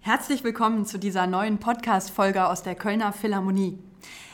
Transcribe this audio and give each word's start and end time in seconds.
Herzlich 0.00 0.42
willkommen 0.42 0.86
zu 0.86 0.98
dieser 0.98 1.28
neuen 1.28 1.58
Podcast-Folge 1.58 2.48
aus 2.48 2.64
der 2.64 2.74
Kölner 2.74 3.12
Philharmonie. 3.12 3.78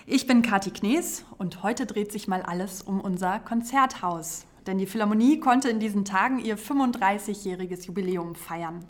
Ich 0.07 0.27
bin 0.27 0.41
Kati 0.41 0.71
Knees 0.71 1.27
und 1.37 1.63
heute 1.63 1.85
dreht 1.85 2.13
sich 2.13 2.29
mal 2.29 2.41
alles 2.41 2.81
um 2.81 3.03
unser 3.03 3.41
Konzerthaus. 3.41 4.47
Denn 4.67 4.79
die 4.79 4.87
Philharmonie 4.87 5.39
konnte 5.39 5.69
in 5.69 5.81
diesen 5.81 6.07
Tagen 6.07 6.39
ihr 6.39 6.57
35-jähriges 6.57 7.87
Jubiläum 7.87 8.35
feiern. 8.35 8.87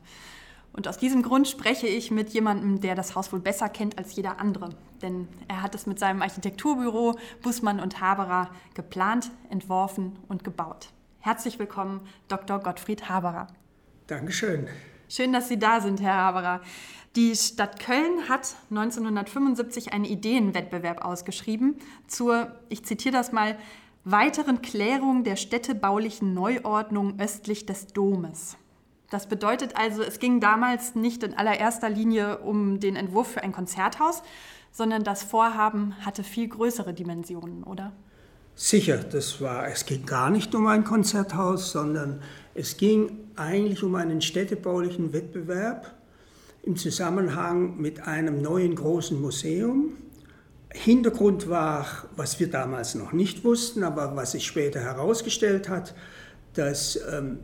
Und 0.72 0.86
aus 0.86 0.96
diesem 0.96 1.22
Grund 1.22 1.48
spreche 1.48 1.88
ich 1.88 2.12
mit 2.12 2.28
jemandem, 2.30 2.80
der 2.80 2.94
das 2.94 3.16
Haus 3.16 3.32
wohl 3.32 3.40
besser 3.40 3.68
kennt 3.68 3.98
als 3.98 4.14
jeder 4.14 4.38
andere. 4.38 4.68
Denn 5.02 5.26
er 5.48 5.62
hat 5.62 5.74
es 5.74 5.86
mit 5.86 5.98
seinem 5.98 6.22
Architekturbüro 6.22 7.18
Bussmann 7.42 7.80
und 7.80 8.00
Haberer 8.00 8.50
geplant, 8.74 9.32
entworfen 9.50 10.16
und 10.28 10.44
gebaut. 10.44 10.92
Herzlich 11.20 11.58
willkommen, 11.58 12.00
Dr. 12.28 12.60
Gottfried 12.60 13.08
Haberer. 13.08 13.48
Dankeschön. 14.06 14.68
Schön, 15.08 15.32
dass 15.32 15.48
Sie 15.48 15.58
da 15.58 15.80
sind, 15.80 16.00
Herr 16.00 16.14
Haberer. 16.14 16.60
Die 17.16 17.34
Stadt 17.34 17.80
Köln 17.80 18.28
hat 18.28 18.54
1975 18.70 19.92
einen 19.92 20.04
Ideenwettbewerb 20.04 21.04
ausgeschrieben 21.04 21.76
zur, 22.06 22.54
ich 22.68 22.84
zitiere 22.84 23.14
das 23.14 23.32
mal, 23.32 23.58
weiteren 24.04 24.62
Klärung 24.62 25.24
der 25.24 25.36
städtebaulichen 25.36 26.34
Neuordnung 26.34 27.18
östlich 27.18 27.66
des 27.66 27.88
Domes. 27.88 28.56
Das 29.10 29.26
bedeutet 29.26 29.76
also, 29.76 30.02
es 30.02 30.20
ging 30.20 30.38
damals 30.38 30.94
nicht 30.94 31.22
in 31.24 31.34
allererster 31.34 31.88
Linie 31.88 32.38
um 32.38 32.78
den 32.78 32.94
Entwurf 32.94 33.32
für 33.32 33.42
ein 33.42 33.52
Konzerthaus, 33.52 34.22
sondern 34.70 35.02
das 35.02 35.22
Vorhaben 35.24 35.94
hatte 36.04 36.22
viel 36.22 36.48
größere 36.48 36.94
Dimensionen, 36.94 37.64
oder? 37.64 37.92
Sicher, 38.60 38.96
das 38.96 39.40
war, 39.40 39.68
es 39.68 39.86
ging 39.86 40.04
gar 40.04 40.30
nicht 40.30 40.52
um 40.52 40.66
ein 40.66 40.82
Konzerthaus, 40.82 41.70
sondern 41.70 42.20
es 42.56 42.76
ging 42.76 43.28
eigentlich 43.36 43.84
um 43.84 43.94
einen 43.94 44.20
städtebaulichen 44.20 45.12
Wettbewerb 45.12 45.94
im 46.64 46.74
Zusammenhang 46.74 47.80
mit 47.80 48.08
einem 48.08 48.42
neuen 48.42 48.74
großen 48.74 49.20
Museum. 49.20 49.92
Hintergrund 50.70 51.48
war, 51.48 51.86
was 52.16 52.40
wir 52.40 52.50
damals 52.50 52.96
noch 52.96 53.12
nicht 53.12 53.44
wussten, 53.44 53.84
aber 53.84 54.16
was 54.16 54.32
sich 54.32 54.44
später 54.44 54.80
herausgestellt 54.80 55.68
hat, 55.68 55.94
dass 56.54 56.98
ähm, 57.12 57.38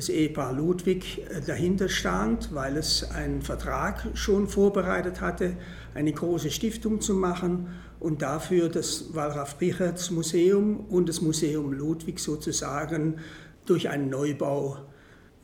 das 0.00 0.08
Ehepaar 0.08 0.54
Ludwig 0.54 1.18
äh, 1.28 1.42
dahinter 1.46 1.90
stand, 1.90 2.54
weil 2.54 2.78
es 2.78 3.10
einen 3.10 3.42
Vertrag 3.42 4.06
schon 4.14 4.48
vorbereitet 4.48 5.20
hatte, 5.20 5.58
eine 5.92 6.10
große 6.10 6.50
Stiftung 6.50 7.02
zu 7.02 7.12
machen 7.12 7.68
und 7.98 8.22
dafür 8.22 8.70
das 8.70 9.12
Wallraf 9.12 9.60
Richards 9.60 10.10
Museum 10.10 10.86
und 10.88 11.10
das 11.10 11.20
Museum 11.20 11.74
Ludwig 11.74 12.18
sozusagen 12.18 13.18
durch 13.66 13.90
einen 13.90 14.08
Neubau 14.08 14.78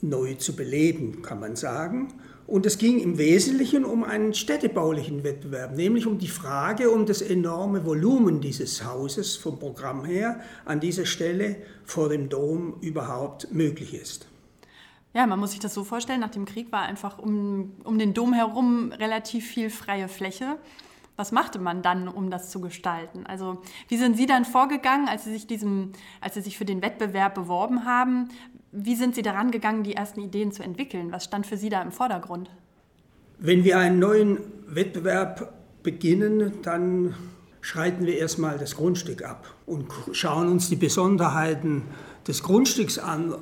neu 0.01 0.33
zu 0.37 0.57
beleben, 0.57 1.21
kann 1.21 1.39
man 1.39 1.55
sagen. 1.55 2.15
Und 2.47 2.65
es 2.65 2.79
ging 2.79 2.99
im 2.99 3.19
Wesentlichen 3.19 3.85
um 3.85 4.05
einen 4.05 4.33
städtebaulichen 4.33 5.23
Wettbewerb, 5.23 5.77
nämlich 5.77 6.07
um 6.07 6.17
die 6.17 6.29
Frage, 6.29 6.89
um 6.89 7.05
das 7.05 7.21
enorme 7.21 7.85
Volumen 7.85 8.41
dieses 8.41 8.87
Hauses 8.87 9.37
vom 9.37 9.59
Programm 9.59 10.07
her 10.07 10.41
an 10.65 10.81
dieser 10.81 11.05
Stelle 11.05 11.57
vor 11.85 12.09
dem 12.09 12.31
Dom 12.31 12.79
überhaupt 12.81 13.53
möglich 13.53 13.93
ist. 13.93 14.29
Ja, 15.17 15.27
man 15.27 15.41
muss 15.41 15.53
sich 15.53 15.61
das 15.61 15.73
so 15.73 15.83
vorstellen, 15.83 16.21
nach 16.21 16.31
dem 16.31 16.45
Krieg 16.45 16.71
war 16.73 16.83
einfach 16.83 17.19
um, 17.19 17.73
um 17.85 17.99
den 17.99 18.13
Dom 18.13 18.35
herum 18.35 18.93
relativ 18.93 19.47
viel 19.47 19.71
freie 19.71 20.09
Fläche. 20.09 20.59
Was 21.17 21.33
machte 21.33 21.59
man 21.59 21.81
dann, 21.81 22.07
um 22.07 22.29
das 22.29 22.51
zu 22.51 22.61
gestalten? 22.61 23.25
Also 23.25 23.63
wie 23.89 23.97
sind 23.97 24.19
Sie 24.19 24.27
dann 24.27 24.45
vorgegangen, 24.45 25.09
als 25.09 25.25
Sie 25.25 25.33
sich, 25.33 25.47
diesem, 25.47 25.93
als 26.21 26.35
Sie 26.35 26.43
sich 26.43 26.59
für 26.59 26.67
den 26.67 26.83
Wettbewerb 26.83 27.35
beworben 27.35 27.87
haben? 27.87 28.29
Wie 28.73 28.95
sind 28.95 29.15
Sie 29.15 29.23
daran 29.23 29.53
gegangen, 29.53 29.85
die 29.85 29.95
ersten 29.95 30.21
Ideen 30.21 30.53
zu 30.53 30.63
entwickeln? 30.63 31.11
Was 31.13 31.25
stand 31.25 31.47
für 31.47 31.57
Sie 31.57 31.71
da 31.71 31.81
im 31.81 31.93
Vordergrund? 31.93 32.51
Wenn 33.39 33.65
wir 33.65 33.79
einen 33.79 33.99
neuen 33.99 34.37
Wettbewerb 34.67 35.55
beginnen, 35.83 36.53
dann 36.61 37.15
schreiten 37.63 38.05
wir 38.05 38.19
erstmal 38.19 38.59
das 38.59 38.77
Grundstück 38.77 39.25
ab 39.25 39.55
und 39.65 39.87
schauen 40.13 40.49
uns 40.49 40.69
die 40.69 40.77
Besonderheiten 40.77 41.85
des 42.29 42.43
Grundstücks 42.43 42.99
an 42.99 43.35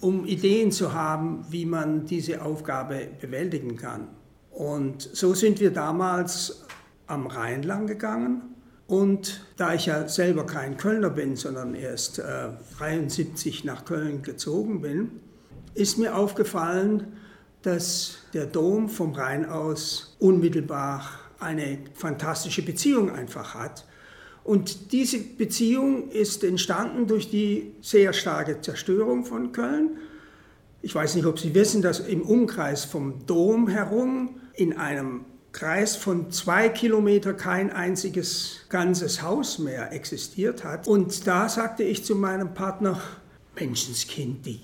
um 0.00 0.24
Ideen 0.26 0.72
zu 0.72 0.92
haben, 0.92 1.44
wie 1.50 1.66
man 1.66 2.06
diese 2.06 2.42
Aufgabe 2.42 3.08
bewältigen 3.20 3.76
kann. 3.76 4.08
Und 4.50 5.02
so 5.02 5.34
sind 5.34 5.60
wir 5.60 5.70
damals 5.70 6.64
am 7.06 7.26
Rhein 7.26 7.62
lang 7.62 7.86
gegangen. 7.86 8.42
Und 8.86 9.44
da 9.56 9.74
ich 9.74 9.86
ja 9.86 10.08
selber 10.08 10.46
kein 10.46 10.76
Kölner 10.76 11.10
bin, 11.10 11.36
sondern 11.36 11.74
erst 11.74 12.18
äh, 12.18 12.50
73 12.78 13.64
nach 13.64 13.84
Köln 13.84 14.22
gezogen 14.22 14.80
bin, 14.80 15.20
ist 15.74 15.98
mir 15.98 16.16
aufgefallen, 16.16 17.16
dass 17.62 18.18
der 18.32 18.46
Dom 18.46 18.88
vom 18.88 19.12
Rhein 19.12 19.44
aus 19.44 20.16
unmittelbar 20.20 21.02
eine 21.38 21.78
fantastische 21.94 22.62
Beziehung 22.62 23.10
einfach 23.10 23.54
hat 23.54 23.84
und 24.46 24.92
diese 24.92 25.18
Beziehung 25.18 26.08
ist 26.10 26.44
entstanden 26.44 27.08
durch 27.08 27.28
die 27.28 27.72
sehr 27.82 28.12
starke 28.12 28.60
Zerstörung 28.60 29.24
von 29.24 29.50
Köln. 29.50 29.96
Ich 30.82 30.94
weiß 30.94 31.16
nicht, 31.16 31.26
ob 31.26 31.40
Sie 31.40 31.52
wissen, 31.52 31.82
dass 31.82 31.98
im 31.98 32.22
Umkreis 32.22 32.84
vom 32.84 33.26
Dom 33.26 33.66
herum 33.66 34.36
in 34.54 34.76
einem 34.76 35.24
Kreis 35.50 35.96
von 35.96 36.30
zwei 36.30 36.68
Kilometer 36.68 37.34
kein 37.34 37.70
einziges 37.70 38.60
ganzes 38.68 39.22
Haus 39.22 39.58
mehr 39.58 39.92
existiert 39.92 40.62
hat. 40.62 40.86
Und 40.86 41.26
da 41.26 41.48
sagte 41.48 41.82
ich 41.82 42.04
zu 42.04 42.14
meinem 42.14 42.54
Partner, 42.54 43.02
Menschenskind, 43.58 44.46
die 44.46 44.60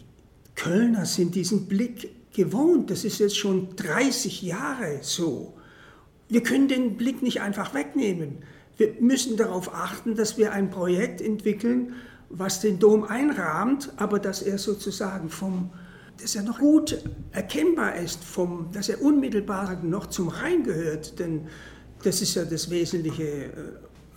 Kölner 0.55 1.07
sind 1.07 1.35
diesen 1.35 1.67
Blick 1.67 2.11
gewohnt. 2.33 2.91
Das 2.91 3.05
ist 3.05 3.19
jetzt 3.19 3.37
schon 3.37 3.75
30 3.75 4.43
Jahre 4.43 4.99
so. 5.01 5.55
Wir 6.29 6.45
können 6.45 6.69
den 6.69 6.97
Blick 6.97 7.21
nicht 7.21 7.41
einfach 7.41 7.75
wegnehmen. 7.75 8.45
Wir 8.83 8.95
müssen 8.99 9.37
darauf 9.37 9.73
achten, 9.73 10.17
dass 10.17 10.39
wir 10.39 10.51
ein 10.51 10.69
Projekt 10.69 11.21
entwickeln, 11.21 11.95
was 12.31 12.61
den 12.61 12.81
Dom 12.81 13.05
einrahmt, 13.05 13.93
aber 13.97 14.19
dass 14.19 14.43
er 14.43 14.59
sozusagen 14.59 15.29
vom, 15.29 15.71
dass 16.21 16.35
er 16.35 16.43
noch 16.43 16.59
gut 16.59 16.99
erkennbar 17.31 17.95
ist, 17.95 18.25
vom, 18.25 18.73
dass 18.73 18.89
er 18.89 19.01
unmittelbar 19.01 19.81
noch 19.85 20.07
zum 20.07 20.27
Rhein 20.27 20.65
gehört, 20.65 21.21
denn 21.21 21.47
das 22.03 22.23
ist 22.23 22.35
ja 22.35 22.45
das 22.45 22.71
Wesentliche 22.71 23.23
äh, 23.23 23.51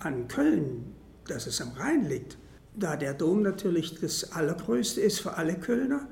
an 0.00 0.26
Köln, 0.26 0.86
dass 1.28 1.46
es 1.46 1.60
am 1.60 1.70
Rhein 1.76 2.08
liegt. 2.08 2.36
Da 2.74 2.96
der 2.96 3.14
Dom 3.14 3.42
natürlich 3.42 4.00
das 4.00 4.32
Allergrößte 4.32 5.00
ist 5.00 5.20
für 5.20 5.34
alle 5.34 5.54
Kölner 5.54 6.08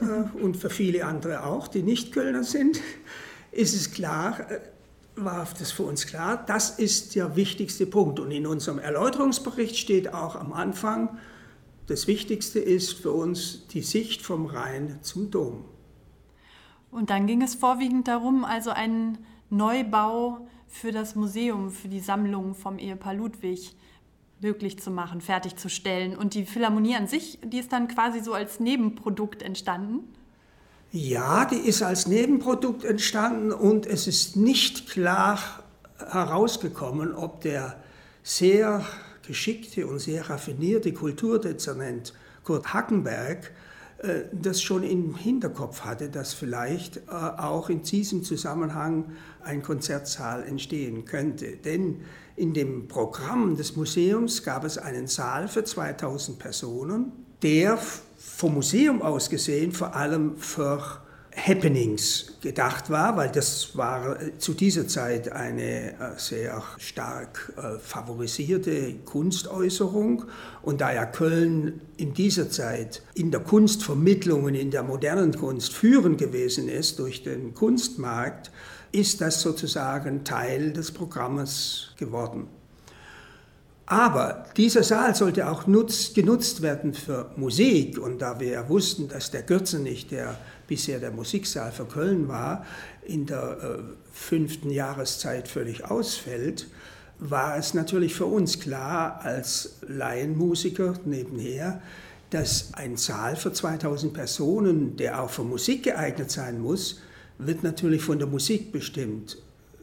äh, 0.00 0.38
und 0.42 0.56
für 0.56 0.70
viele 0.70 1.04
andere 1.04 1.44
auch, 1.44 1.68
die 1.68 1.82
nicht 1.82 2.14
Kölner 2.14 2.44
sind, 2.44 2.80
ist 3.52 3.74
es 3.74 3.90
klar, 3.90 4.38
war 5.24 5.46
das 5.58 5.72
für 5.72 5.82
uns 5.82 6.06
klar, 6.06 6.44
das 6.46 6.78
ist 6.78 7.14
der 7.14 7.36
wichtigste 7.36 7.86
Punkt. 7.86 8.20
Und 8.20 8.30
in 8.30 8.46
unserem 8.46 8.78
Erläuterungsbericht 8.78 9.76
steht 9.76 10.12
auch 10.12 10.36
am 10.36 10.52
Anfang, 10.52 11.18
das 11.86 12.06
Wichtigste 12.06 12.60
ist 12.60 12.92
für 12.92 13.10
uns 13.10 13.66
die 13.68 13.82
Sicht 13.82 14.22
vom 14.22 14.46
Rhein 14.46 14.98
zum 15.02 15.30
Dom. 15.30 15.64
Und 16.90 17.10
dann 17.10 17.26
ging 17.26 17.42
es 17.42 17.54
vorwiegend 17.54 18.08
darum, 18.08 18.44
also 18.44 18.70
einen 18.70 19.18
Neubau 19.48 20.46
für 20.68 20.92
das 20.92 21.16
Museum, 21.16 21.70
für 21.70 21.88
die 21.88 22.00
Sammlung 22.00 22.54
vom 22.54 22.78
Ehepaar 22.78 23.14
Ludwig 23.14 23.74
möglich 24.40 24.78
zu 24.78 24.90
machen, 24.90 25.20
fertigzustellen. 25.20 26.16
Und 26.16 26.34
die 26.34 26.44
Philharmonie 26.46 26.96
an 26.96 27.06
sich, 27.06 27.38
die 27.44 27.58
ist 27.58 27.72
dann 27.72 27.88
quasi 27.88 28.20
so 28.20 28.32
als 28.32 28.60
Nebenprodukt 28.60 29.42
entstanden. 29.42 30.04
Ja, 30.92 31.44
die 31.44 31.68
ist 31.68 31.82
als 31.82 32.08
Nebenprodukt 32.08 32.84
entstanden 32.84 33.52
und 33.52 33.86
es 33.86 34.08
ist 34.08 34.34
nicht 34.34 34.90
klar 34.90 35.38
herausgekommen, 35.98 37.14
ob 37.14 37.42
der 37.42 37.76
sehr 38.24 38.84
geschickte 39.24 39.86
und 39.86 40.00
sehr 40.00 40.28
raffinierte 40.28 40.92
Kulturdezernent 40.92 42.12
Kurt 42.42 42.74
Hackenberg 42.74 43.52
äh, 43.98 44.22
das 44.32 44.60
schon 44.60 44.82
im 44.82 45.14
Hinterkopf 45.14 45.82
hatte, 45.82 46.08
dass 46.08 46.34
vielleicht 46.34 46.96
äh, 46.96 47.10
auch 47.10 47.70
in 47.70 47.82
diesem 47.82 48.24
Zusammenhang 48.24 49.12
ein 49.44 49.62
Konzertsaal 49.62 50.42
entstehen 50.42 51.04
könnte. 51.04 51.56
Denn 51.56 52.00
in 52.34 52.52
dem 52.52 52.88
Programm 52.88 53.56
des 53.56 53.76
Museums 53.76 54.42
gab 54.42 54.64
es 54.64 54.76
einen 54.76 55.06
Saal 55.06 55.46
für 55.46 55.62
2000 55.62 56.38
Personen, 56.40 57.12
der 57.42 57.78
vom 58.20 58.54
Museum 58.54 59.02
aus 59.02 59.30
gesehen 59.30 59.72
vor 59.72 59.96
allem 59.96 60.36
für 60.36 61.00
Happenings 61.34 62.32
gedacht 62.40 62.90
war, 62.90 63.16
weil 63.16 63.30
das 63.30 63.76
war 63.76 64.20
äh, 64.20 64.36
zu 64.38 64.52
dieser 64.52 64.88
Zeit 64.88 65.30
eine 65.30 65.92
äh, 65.92 66.18
sehr 66.18 66.62
stark 66.78 67.52
äh, 67.56 67.78
favorisierte 67.78 68.94
Kunstäußerung. 69.04 70.24
Und 70.62 70.80
da 70.80 70.92
ja 70.92 71.06
Köln 71.06 71.80
in 71.96 72.14
dieser 72.14 72.50
Zeit 72.50 73.02
in 73.14 73.30
der 73.30 73.40
Kunstvermittlung 73.40 74.44
und 74.44 74.54
in 74.54 74.70
der 74.70 74.82
modernen 74.82 75.34
Kunst 75.36 75.72
führend 75.72 76.18
gewesen 76.18 76.68
ist 76.68 76.98
durch 76.98 77.22
den 77.22 77.54
Kunstmarkt, 77.54 78.50
ist 78.92 79.20
das 79.20 79.40
sozusagen 79.40 80.24
Teil 80.24 80.72
des 80.72 80.90
Programmes 80.90 81.94
geworden. 81.96 82.48
Aber 83.90 84.44
dieser 84.56 84.84
Saal 84.84 85.16
sollte 85.16 85.50
auch 85.50 85.66
nutz, 85.66 86.14
genutzt 86.14 86.62
werden 86.62 86.94
für 86.94 87.32
Musik. 87.34 87.98
Und 87.98 88.22
da 88.22 88.38
wir 88.38 88.48
ja 88.48 88.68
wussten, 88.68 89.08
dass 89.08 89.32
der 89.32 89.42
Gürzenich, 89.42 90.06
der 90.06 90.38
bisher 90.68 91.00
der 91.00 91.10
Musiksaal 91.10 91.72
für 91.72 91.86
Köln 91.86 92.28
war, 92.28 92.64
in 93.02 93.26
der 93.26 93.58
äh, 93.60 93.82
fünften 94.12 94.70
Jahreszeit 94.70 95.48
völlig 95.48 95.90
ausfällt, 95.90 96.68
war 97.18 97.58
es 97.58 97.74
natürlich 97.74 98.14
für 98.14 98.26
uns 98.26 98.60
klar 98.60 99.22
als 99.24 99.78
Laienmusiker 99.88 100.94
nebenher, 101.04 101.82
dass 102.30 102.72
ein 102.74 102.96
Saal 102.96 103.34
für 103.34 103.52
2000 103.52 104.14
Personen, 104.14 104.96
der 104.98 105.20
auch 105.20 105.30
für 105.30 105.42
Musik 105.42 105.82
geeignet 105.82 106.30
sein 106.30 106.60
muss, 106.60 107.00
wird 107.38 107.64
natürlich 107.64 108.02
von 108.02 108.20
der 108.20 108.28
Musik 108.28 108.70
bestimmt, 108.70 109.36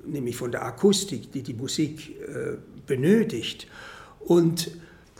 nämlich 0.05 0.37
von 0.37 0.53
der 0.53 0.63
Akustik, 0.63 1.33
die 1.33 1.43
die 1.43 1.55
Musik 1.55 2.15
äh, 2.21 2.55
benötigt. 2.85 3.67
Und 4.27 4.71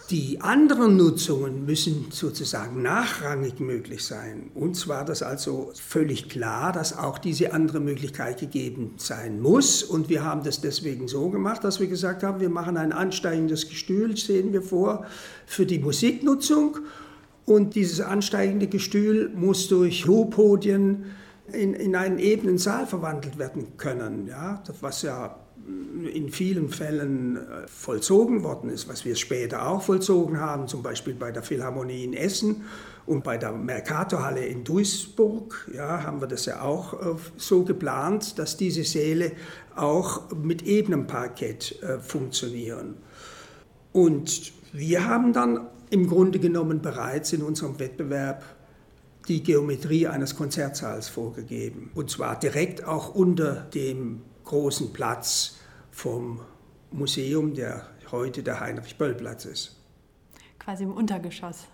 die 0.10 0.40
anderen 0.42 0.98
Nutzungen 0.98 1.66
müssen 1.66 2.08
sozusagen 2.12 2.82
nachrangig 2.82 3.60
möglich 3.62 4.06
sein. 4.06 4.52
Uns 4.54 4.90
war 4.90 5.06
das 5.06 5.24
also 5.24 5.72
völlig 5.76 6.30
klar, 6.30 6.74
dass 6.74 6.98
auch 6.98 7.18
diese 7.18 7.54
andere 7.54 7.80
Möglichkeit 7.80 8.40
gegeben 8.40 8.94
sein 8.98 9.42
muss. 9.42 9.84
Und 9.84 10.10
wir 10.10 10.26
haben 10.26 10.44
das 10.44 10.60
deswegen 10.60 11.08
so 11.08 11.30
gemacht, 11.30 11.64
dass 11.64 11.80
wir 11.80 11.88
gesagt 11.88 12.24
haben, 12.24 12.42
wir 12.42 12.50
machen 12.50 12.76
ein 12.76 12.92
ansteigendes 12.92 13.70
Gestühl, 13.70 14.18
sehen 14.18 14.52
wir 14.52 14.62
vor, 14.62 15.06
für 15.46 15.66
die 15.66 15.80
Musiknutzung. 15.80 16.80
Und 17.46 17.76
dieses 17.76 18.02
ansteigende 18.02 18.68
Gestühl 18.68 19.30
muss 19.34 19.70
durch 19.70 20.06
Ruhpodien 20.06 21.06
in, 21.54 21.74
in 21.74 21.96
einen 21.96 22.20
ebenen 22.20 22.58
Saal 22.58 22.88
verwandelt 22.88 23.38
werden 23.38 23.78
können. 23.78 24.28
Ja? 24.28 24.62
Was 24.82 25.02
ja 25.02 25.47
in 26.14 26.30
vielen 26.30 26.70
Fällen 26.70 27.38
äh, 27.38 27.68
vollzogen 27.68 28.44
worden 28.44 28.70
ist, 28.70 28.88
was 28.88 29.04
wir 29.06 29.16
später 29.16 29.68
auch 29.68 29.82
vollzogen 29.82 30.40
haben, 30.40 30.68
zum 30.68 30.82
Beispiel 30.82 31.14
bei 31.14 31.32
der 31.32 31.44
Philharmonie 31.44 32.06
in 32.06 32.14
Essen 32.14 32.64
und 33.06 33.24
bei 33.24 33.38
der 33.38 33.52
Mercatorhalle 33.52 34.46
in 34.46 34.64
Duisburg, 34.64 35.70
ja, 35.74 36.04
haben 36.04 36.22
wir 36.22 36.28
das 36.28 36.46
ja 36.46 36.62
auch 36.62 36.94
äh, 36.94 37.16
so 37.38 37.64
geplant, 37.64 38.40
dass 38.40 38.58
diese 38.58 38.84
Säle 38.84 39.32
auch 39.76 40.34
mit 40.36 40.64
ebenem 40.64 41.08
Parkett 41.08 41.82
äh, 41.82 42.00
funktionieren. 42.00 42.96
Und 43.92 44.54
wir 44.74 45.06
haben 45.06 45.34
dann 45.34 45.68
im 45.90 46.08
Grunde 46.08 46.40
genommen 46.40 46.82
bereits 46.82 47.34
in 47.34 47.42
unserem 47.42 47.80
Wettbewerb 47.80 48.44
die 49.28 49.44
Geometrie 49.44 50.08
eines 50.08 50.36
Konzertsaals 50.36 51.10
vorgegeben. 51.10 51.92
Und 51.96 52.10
zwar 52.10 52.40
direkt 52.40 52.86
auch 52.86 53.14
unter 53.14 53.68
dem 53.74 54.22
großen 54.48 54.94
Platz 54.94 55.58
vom 55.92 56.42
Museum, 56.92 57.54
der 57.54 57.88
heute 58.12 58.44
der 58.44 58.60
Heinrich-Böll-Platz 58.60 59.46
ist. 59.46 59.76
Quasi 60.60 60.84
im 60.84 60.94
Untergeschoss. 60.94 61.68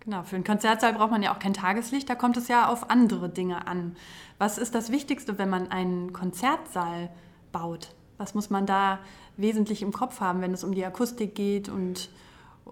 Genau, 0.00 0.22
für 0.22 0.36
einen 0.36 0.44
Konzertsaal 0.44 0.92
braucht 0.92 1.10
man 1.10 1.22
ja 1.22 1.34
auch 1.34 1.38
kein 1.38 1.54
Tageslicht, 1.54 2.08
da 2.08 2.14
kommt 2.14 2.36
es 2.36 2.48
ja 2.48 2.68
auf 2.68 2.90
andere 2.90 3.28
Dinge 3.28 3.66
an. 3.66 3.96
Was 4.38 4.58
ist 4.58 4.74
das 4.74 4.92
Wichtigste, 4.92 5.38
wenn 5.38 5.50
man 5.50 5.70
einen 5.70 6.12
Konzertsaal 6.12 7.10
baut? 7.50 7.94
Was 8.18 8.34
muss 8.34 8.50
man 8.50 8.66
da 8.66 9.00
wesentlich 9.36 9.82
im 9.82 9.92
Kopf 9.92 10.20
haben, 10.20 10.40
wenn 10.42 10.54
es 10.54 10.64
um 10.64 10.74
die 10.74 10.84
Akustik 10.84 11.34
geht 11.34 11.68
und 11.68 12.08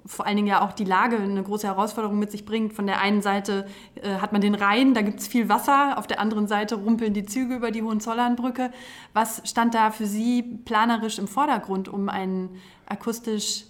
vor 0.06 0.26
allen 0.26 0.37
Dingen 0.37 0.49
ja 0.49 0.61
auch 0.61 0.73
die 0.73 0.85
Lage 0.85 1.17
eine 1.17 1.43
große 1.43 1.67
Herausforderung 1.67 2.19
mit 2.19 2.31
sich 2.31 2.44
bringt. 2.44 2.75
Von 2.75 2.87
der 2.87 3.00
einen 3.00 3.23
Seite 3.23 3.67
äh, 3.94 4.17
hat 4.17 4.32
man 4.32 4.41
den 4.41 4.55
Rhein, 4.55 4.94
da 4.94 5.02
gibt 5.02 5.20
es 5.20 5.26
viel 5.26 5.49
Wasser, 5.49 5.99
auf 5.99 6.06
der 6.06 6.20
anderen 6.20 6.46
Seite 6.46 6.75
rumpeln 6.75 7.14
die 7.14 7.25
Züge 7.25 7.56
über 7.56 7.70
die 7.70 7.82
Hohenzollernbrücke. 7.82 8.70
Was 9.14 9.43
stand 9.44 9.75
da 9.75 9.91
für 9.91 10.06
Sie 10.06 10.43
planerisch 10.43 11.19
im 11.19 11.29
Vordergrund, 11.29 11.88
um 11.88 12.08
einen 12.08 12.61
akustisch 12.87 13.64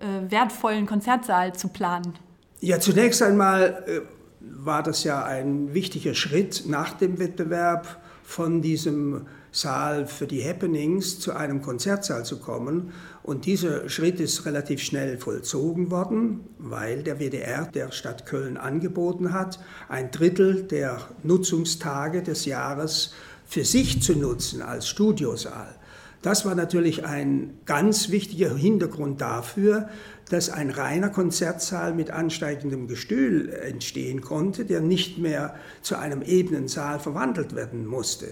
äh, 0.00 0.30
wertvollen 0.30 0.86
Konzertsaal 0.86 1.54
zu 1.54 1.68
planen? 1.68 2.14
Ja, 2.60 2.80
zunächst 2.80 3.22
einmal 3.22 3.84
äh, 3.86 4.00
war 4.40 4.82
das 4.82 5.04
ja 5.04 5.24
ein 5.24 5.72
wichtiger 5.74 6.14
Schritt 6.14 6.64
nach 6.66 6.94
dem 6.94 7.18
Wettbewerb 7.18 8.00
von 8.24 8.60
diesem 8.60 9.26
Saal 9.52 10.06
für 10.06 10.26
die 10.26 10.44
Happenings 10.44 11.18
zu 11.18 11.32
einem 11.32 11.62
Konzertsaal 11.62 12.24
zu 12.24 12.38
kommen. 12.38 12.92
Und 13.28 13.44
dieser 13.44 13.90
Schritt 13.90 14.20
ist 14.20 14.46
relativ 14.46 14.80
schnell 14.80 15.18
vollzogen 15.18 15.90
worden, 15.90 16.48
weil 16.56 17.02
der 17.02 17.20
WDR 17.20 17.66
der 17.66 17.92
Stadt 17.92 18.24
Köln 18.24 18.56
angeboten 18.56 19.34
hat, 19.34 19.60
ein 19.90 20.10
Drittel 20.10 20.62
der 20.62 20.98
Nutzungstage 21.24 22.22
des 22.22 22.46
Jahres 22.46 23.12
für 23.46 23.66
sich 23.66 24.00
zu 24.00 24.14
nutzen 24.14 24.62
als 24.62 24.88
Studiosaal. 24.88 25.74
Das 26.22 26.46
war 26.46 26.54
natürlich 26.54 27.04
ein 27.04 27.58
ganz 27.66 28.08
wichtiger 28.08 28.56
Hintergrund 28.56 29.20
dafür, 29.20 29.90
dass 30.30 30.48
ein 30.48 30.70
reiner 30.70 31.10
Konzertsaal 31.10 31.92
mit 31.92 32.10
ansteigendem 32.10 32.88
Gestühl 32.88 33.50
entstehen 33.50 34.22
konnte, 34.22 34.64
der 34.64 34.80
nicht 34.80 35.18
mehr 35.18 35.54
zu 35.82 35.98
einem 35.98 36.22
ebenen 36.22 36.66
Saal 36.66 36.98
verwandelt 36.98 37.54
werden 37.54 37.84
musste. 37.84 38.28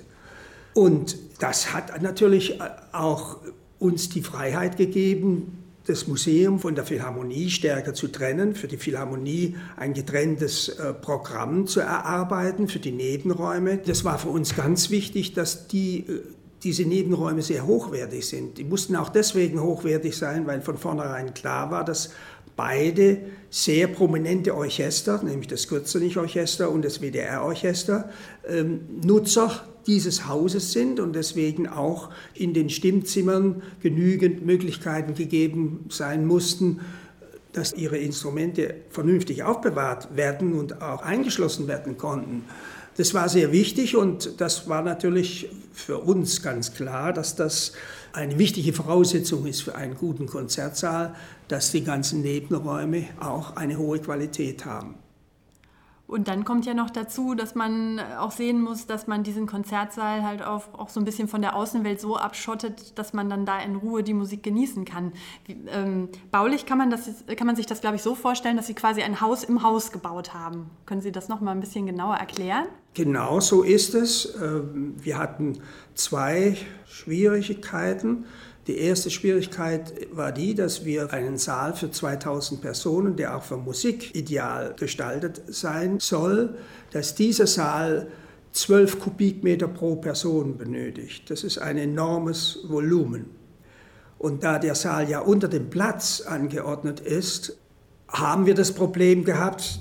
Und 0.72 1.18
das 1.38 1.74
hat 1.74 2.00
natürlich 2.00 2.58
auch 2.92 3.40
uns 3.78 4.08
die 4.08 4.22
Freiheit 4.22 4.76
gegeben, 4.76 5.64
das 5.86 6.08
Museum 6.08 6.58
von 6.58 6.74
der 6.74 6.84
Philharmonie 6.84 7.48
stärker 7.48 7.94
zu 7.94 8.08
trennen, 8.08 8.54
für 8.54 8.66
die 8.66 8.76
Philharmonie 8.76 9.56
ein 9.76 9.94
getrenntes 9.94 10.68
äh, 10.68 10.92
Programm 10.92 11.66
zu 11.66 11.80
erarbeiten, 11.80 12.68
für 12.68 12.80
die 12.80 12.92
Nebenräume. 12.92 13.78
Das 13.78 14.04
war 14.04 14.18
für 14.18 14.28
uns 14.28 14.56
ganz 14.56 14.90
wichtig, 14.90 15.34
dass 15.34 15.68
die, 15.68 16.00
äh, 16.00 16.22
diese 16.64 16.84
Nebenräume 16.84 17.42
sehr 17.42 17.66
hochwertig 17.66 18.26
sind. 18.26 18.58
Die 18.58 18.64
mussten 18.64 18.96
auch 18.96 19.10
deswegen 19.10 19.60
hochwertig 19.60 20.16
sein, 20.16 20.46
weil 20.46 20.60
von 20.60 20.76
vornherein 20.76 21.34
klar 21.34 21.70
war, 21.70 21.84
dass 21.84 22.10
beide 22.56 23.18
sehr 23.50 23.86
prominente 23.86 24.54
Orchester, 24.54 25.22
nämlich 25.22 25.48
das 25.48 25.68
Kürzenich-Orchester 25.68 26.70
und 26.70 26.84
das 26.84 27.00
WDR-Orchester, 27.00 28.10
ähm, 28.48 28.80
Nutzer 29.04 29.66
dieses 29.86 30.26
Hauses 30.26 30.72
sind 30.72 30.98
und 30.98 31.14
deswegen 31.14 31.68
auch 31.68 32.10
in 32.34 32.54
den 32.54 32.70
Stimmzimmern 32.70 33.62
genügend 33.80 34.44
Möglichkeiten 34.44 35.14
gegeben 35.14 35.84
sein 35.90 36.26
mussten, 36.26 36.80
dass 37.52 37.72
ihre 37.72 37.96
Instrumente 37.96 38.74
vernünftig 38.90 39.42
aufbewahrt 39.42 40.16
werden 40.16 40.52
und 40.52 40.82
auch 40.82 41.02
eingeschlossen 41.02 41.68
werden 41.68 41.96
konnten. 41.96 42.44
Das 42.96 43.14
war 43.14 43.28
sehr 43.28 43.52
wichtig 43.52 43.96
und 43.96 44.40
das 44.40 44.68
war 44.68 44.82
natürlich 44.82 45.50
für 45.72 45.98
uns 45.98 46.42
ganz 46.42 46.74
klar, 46.74 47.12
dass 47.12 47.36
das 47.36 47.72
eine 48.16 48.38
wichtige 48.38 48.72
Voraussetzung 48.72 49.44
ist 49.46 49.60
für 49.60 49.74
einen 49.74 49.94
guten 49.94 50.26
Konzertsaal, 50.26 51.14
dass 51.48 51.70
die 51.70 51.84
ganzen 51.84 52.22
Nebenräume 52.22 53.04
auch 53.20 53.56
eine 53.56 53.76
hohe 53.76 53.98
Qualität 53.98 54.64
haben. 54.64 54.94
Und 56.06 56.28
dann 56.28 56.44
kommt 56.44 56.66
ja 56.66 56.74
noch 56.74 56.90
dazu, 56.90 57.34
dass 57.34 57.56
man 57.56 57.98
auch 58.18 58.30
sehen 58.30 58.62
muss, 58.62 58.86
dass 58.86 59.08
man 59.08 59.24
diesen 59.24 59.46
Konzertsaal 59.46 60.22
halt 60.22 60.40
auch, 60.42 60.62
auch 60.78 60.88
so 60.88 61.00
ein 61.00 61.04
bisschen 61.04 61.26
von 61.26 61.42
der 61.42 61.56
Außenwelt 61.56 62.00
so 62.00 62.16
abschottet, 62.16 62.96
dass 62.96 63.12
man 63.12 63.28
dann 63.28 63.44
da 63.44 63.58
in 63.58 63.74
Ruhe 63.74 64.04
die 64.04 64.14
Musik 64.14 64.44
genießen 64.44 64.84
kann. 64.84 65.12
Wie, 65.46 65.56
ähm, 65.68 66.08
baulich 66.30 66.64
kann 66.64 66.78
man, 66.78 66.90
das, 66.90 67.10
kann 67.36 67.46
man 67.46 67.56
sich 67.56 67.66
das, 67.66 67.80
glaube 67.80 67.96
ich, 67.96 68.02
so 68.02 68.14
vorstellen, 68.14 68.56
dass 68.56 68.68
Sie 68.68 68.74
quasi 68.74 69.02
ein 69.02 69.20
Haus 69.20 69.42
im 69.42 69.64
Haus 69.64 69.90
gebaut 69.90 70.32
haben. 70.32 70.70
Können 70.86 71.00
Sie 71.00 71.10
das 71.10 71.28
noch 71.28 71.40
mal 71.40 71.50
ein 71.50 71.60
bisschen 71.60 71.86
genauer 71.86 72.14
erklären? 72.16 72.66
Genau 72.94 73.40
so 73.40 73.64
ist 73.64 73.94
es. 73.94 74.32
Ähm, 74.40 74.94
wir 75.02 75.18
hatten 75.18 75.58
zwei 75.94 76.56
Schwierigkeiten. 76.86 78.26
Die 78.66 78.78
erste 78.78 79.10
Schwierigkeit 79.10 80.08
war 80.10 80.32
die, 80.32 80.56
dass 80.56 80.84
wir 80.84 81.12
einen 81.12 81.38
Saal 81.38 81.74
für 81.74 81.92
2000 81.92 82.60
Personen, 82.60 83.14
der 83.14 83.36
auch 83.36 83.44
für 83.44 83.56
Musik 83.56 84.16
ideal 84.16 84.74
gestaltet 84.76 85.42
sein 85.46 86.00
soll, 86.00 86.56
dass 86.90 87.14
dieser 87.14 87.46
Saal 87.46 88.08
12 88.52 88.98
Kubikmeter 88.98 89.68
pro 89.68 89.96
Person 89.96 90.58
benötigt. 90.58 91.30
Das 91.30 91.44
ist 91.44 91.58
ein 91.58 91.78
enormes 91.78 92.58
Volumen. 92.66 93.26
Und 94.18 94.42
da 94.42 94.58
der 94.58 94.74
Saal 94.74 95.08
ja 95.08 95.20
unter 95.20 95.46
dem 95.46 95.70
Platz 95.70 96.22
angeordnet 96.22 96.98
ist, 96.98 97.58
haben 98.08 98.46
wir 98.46 98.54
das 98.54 98.72
Problem 98.72 99.24
gehabt, 99.24 99.78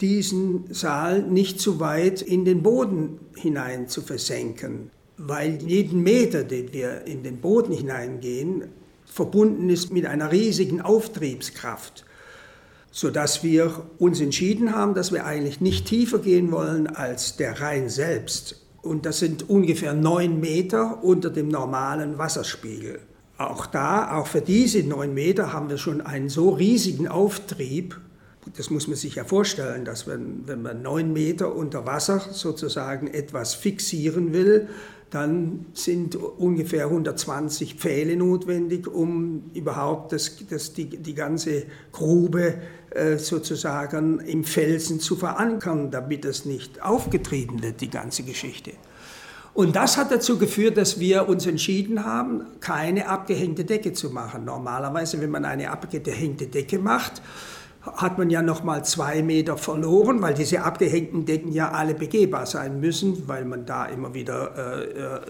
diesen 0.00 0.72
Saal 0.74 1.22
nicht 1.22 1.60
zu 1.60 1.78
weit 1.78 2.22
in 2.22 2.44
den 2.44 2.64
Boden 2.64 3.20
hinein 3.36 3.86
zu 3.86 4.00
versenken 4.00 4.90
weil 5.18 5.60
jeden 5.62 6.02
Meter, 6.02 6.44
den 6.44 6.72
wir 6.72 7.06
in 7.06 7.22
den 7.22 7.40
Boden 7.40 7.72
hineingehen, 7.72 8.64
verbunden 9.04 9.68
ist 9.68 9.92
mit 9.92 10.06
einer 10.06 10.30
riesigen 10.30 10.80
Auftriebskraft, 10.80 12.04
sodass 12.90 13.42
wir 13.42 13.82
uns 13.98 14.20
entschieden 14.20 14.74
haben, 14.74 14.94
dass 14.94 15.12
wir 15.12 15.26
eigentlich 15.26 15.60
nicht 15.60 15.86
tiefer 15.86 16.20
gehen 16.20 16.52
wollen 16.52 16.86
als 16.86 17.36
der 17.36 17.60
Rhein 17.60 17.88
selbst. 17.88 18.64
Und 18.80 19.06
das 19.06 19.18
sind 19.18 19.50
ungefähr 19.50 19.92
neun 19.92 20.40
Meter 20.40 21.02
unter 21.02 21.30
dem 21.30 21.48
normalen 21.48 22.16
Wasserspiegel. 22.16 23.00
Auch 23.36 23.66
da, 23.66 24.16
auch 24.16 24.28
für 24.28 24.40
diese 24.40 24.82
neun 24.82 25.14
Meter 25.14 25.52
haben 25.52 25.68
wir 25.68 25.78
schon 25.78 26.00
einen 26.00 26.28
so 26.28 26.50
riesigen 26.50 27.08
Auftrieb, 27.08 28.00
das 28.56 28.70
muss 28.70 28.88
man 28.88 28.96
sich 28.96 29.16
ja 29.16 29.24
vorstellen, 29.24 29.84
dass 29.84 30.06
wenn, 30.06 30.46
wenn 30.46 30.62
man 30.62 30.80
neun 30.80 31.12
Meter 31.12 31.54
unter 31.54 31.86
Wasser 31.86 32.18
sozusagen 32.18 33.08
etwas 33.08 33.54
fixieren 33.54 34.32
will, 34.32 34.68
dann 35.10 35.66
sind 35.72 36.16
ungefähr 36.16 36.84
120 36.84 37.74
Pfähle 37.74 38.16
notwendig, 38.16 38.86
um 38.86 39.50
überhaupt 39.54 40.12
das, 40.12 40.36
das, 40.50 40.74
die, 40.74 40.84
die 40.84 41.14
ganze 41.14 41.64
Grube 41.92 42.54
äh, 42.90 43.16
sozusagen 43.16 44.20
im 44.20 44.44
Felsen 44.44 45.00
zu 45.00 45.16
verankern, 45.16 45.90
damit 45.90 46.24
es 46.24 46.44
nicht 46.44 46.82
aufgetrieben 46.82 47.62
wird, 47.62 47.80
die 47.80 47.90
ganze 47.90 48.22
Geschichte. 48.22 48.72
Und 49.54 49.74
das 49.76 49.96
hat 49.96 50.12
dazu 50.12 50.38
geführt, 50.38 50.76
dass 50.76 51.00
wir 51.00 51.28
uns 51.28 51.46
entschieden 51.46 52.04
haben, 52.04 52.46
keine 52.60 53.08
abgehängte 53.08 53.64
Decke 53.64 53.92
zu 53.92 54.10
machen. 54.10 54.44
Normalerweise, 54.44 55.20
wenn 55.20 55.30
man 55.30 55.44
eine 55.44 55.70
abgehängte 55.70 56.46
Decke 56.46 56.78
macht, 56.78 57.22
hat 57.96 58.18
man 58.18 58.30
ja 58.30 58.42
noch 58.42 58.64
mal 58.64 58.84
zwei 58.84 59.22
Meter 59.22 59.56
verloren, 59.56 60.22
weil 60.22 60.34
diese 60.34 60.62
abgehängten 60.62 61.26
Decken 61.26 61.52
ja 61.52 61.70
alle 61.70 61.94
begehbar 61.94 62.46
sein 62.46 62.80
müssen, 62.80 63.28
weil 63.28 63.44
man 63.44 63.66
da 63.66 63.86
immer 63.86 64.14
wieder 64.14 64.54
äh, 64.56 64.84
äh 64.84 65.20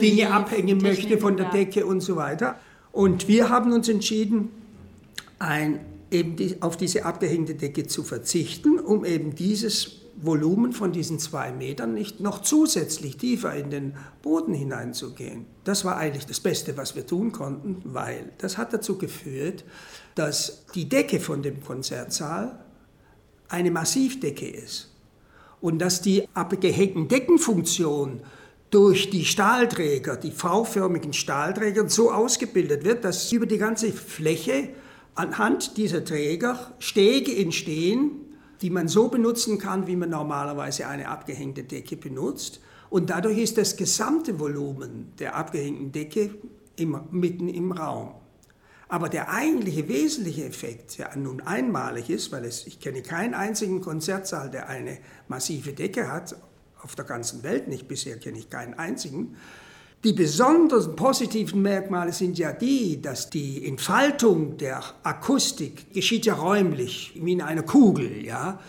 Dinge 0.00 0.32
abhängen 0.32 0.78
möchte 0.78 1.16
von 1.18 1.36
der 1.36 1.50
Decke 1.50 1.86
und 1.86 2.00
so 2.00 2.16
weiter. 2.16 2.56
Und 2.90 3.28
wir 3.28 3.48
haben 3.50 3.72
uns 3.72 3.88
entschieden, 3.88 4.50
ein, 5.38 5.80
eben 6.10 6.36
die, 6.36 6.60
auf 6.60 6.76
diese 6.76 7.04
abgehängte 7.04 7.54
Decke 7.54 7.86
zu 7.86 8.02
verzichten, 8.02 8.78
um 8.78 9.04
eben 9.04 9.34
dieses 9.34 10.00
Volumen 10.16 10.72
von 10.72 10.92
diesen 10.92 11.18
zwei 11.18 11.52
Metern 11.52 11.94
nicht 11.94 12.20
noch 12.20 12.42
zusätzlich 12.42 13.16
tiefer 13.16 13.54
in 13.54 13.70
den 13.70 13.96
Boden 14.22 14.54
hineinzugehen. 14.54 15.46
Das 15.64 15.84
war 15.84 15.96
eigentlich 15.96 16.26
das 16.26 16.40
Beste, 16.40 16.76
was 16.76 16.94
wir 16.94 17.06
tun 17.06 17.32
konnten, 17.32 17.82
weil 17.84 18.32
das 18.38 18.56
hat 18.56 18.72
dazu 18.72 18.96
geführt, 18.96 19.64
dass 20.14 20.66
die 20.74 20.88
Decke 20.88 21.20
von 21.20 21.42
dem 21.42 21.62
Konzertsaal 21.62 22.58
eine 23.48 23.70
Massivdecke 23.70 24.48
ist 24.48 24.90
und 25.60 25.78
dass 25.78 26.00
die 26.00 26.28
abgehängten 26.34 27.08
Deckenfunktion 27.08 28.20
durch 28.70 29.10
die 29.10 29.24
Stahlträger, 29.24 30.16
die 30.16 30.32
V-förmigen 30.32 31.12
Stahlträger 31.12 31.88
so 31.88 32.10
ausgebildet 32.10 32.84
wird, 32.84 33.04
dass 33.04 33.30
über 33.30 33.46
die 33.46 33.58
ganze 33.58 33.92
Fläche 33.92 34.70
anhand 35.14 35.76
dieser 35.76 36.04
Träger 36.04 36.72
Stege 36.78 37.36
entstehen, 37.36 38.10
die 38.60 38.70
man 38.70 38.88
so 38.88 39.08
benutzen 39.08 39.58
kann, 39.58 39.86
wie 39.86 39.96
man 39.96 40.10
normalerweise 40.10 40.86
eine 40.86 41.08
abgehängte 41.08 41.64
Decke 41.64 41.96
benutzt. 41.96 42.60
Und 42.90 43.10
dadurch 43.10 43.38
ist 43.38 43.58
das 43.58 43.76
gesamte 43.76 44.38
Volumen 44.40 45.12
der 45.18 45.36
abgehängten 45.36 45.92
Decke 45.92 46.30
immer 46.76 47.06
mitten 47.10 47.48
im 47.48 47.72
Raum. 47.72 48.14
Aber 48.94 49.08
der 49.08 49.28
eigentliche 49.28 49.88
wesentliche 49.88 50.44
Effekt, 50.44 50.98
der 50.98 51.16
nun 51.16 51.40
einmalig 51.40 52.10
ist, 52.10 52.30
weil 52.30 52.44
es, 52.44 52.64
ich 52.64 52.78
kenne 52.78 53.02
keinen 53.02 53.34
einzigen 53.34 53.80
Konzertsaal, 53.80 54.50
der 54.50 54.68
eine 54.68 54.98
massive 55.26 55.72
Decke 55.72 56.12
hat, 56.12 56.36
auf 56.80 56.94
der 56.94 57.04
ganzen 57.04 57.42
Welt 57.42 57.66
nicht, 57.66 57.88
bisher 57.88 58.18
kenne 58.18 58.38
ich 58.38 58.50
keinen 58.50 58.74
einzigen. 58.74 59.36
Die 60.04 60.12
besonderen 60.12 60.94
positiven 60.94 61.60
Merkmale 61.60 62.12
sind 62.12 62.38
ja 62.38 62.52
die, 62.52 63.02
dass 63.02 63.30
die 63.30 63.66
Entfaltung 63.66 64.58
der 64.58 64.80
Akustik 65.02 65.92
geschieht 65.92 66.26
ja 66.26 66.34
räumlich, 66.34 67.18
wie 67.20 67.32
in 67.32 67.42
einer 67.42 67.64
Kugel, 67.64 68.24
ja. 68.24 68.60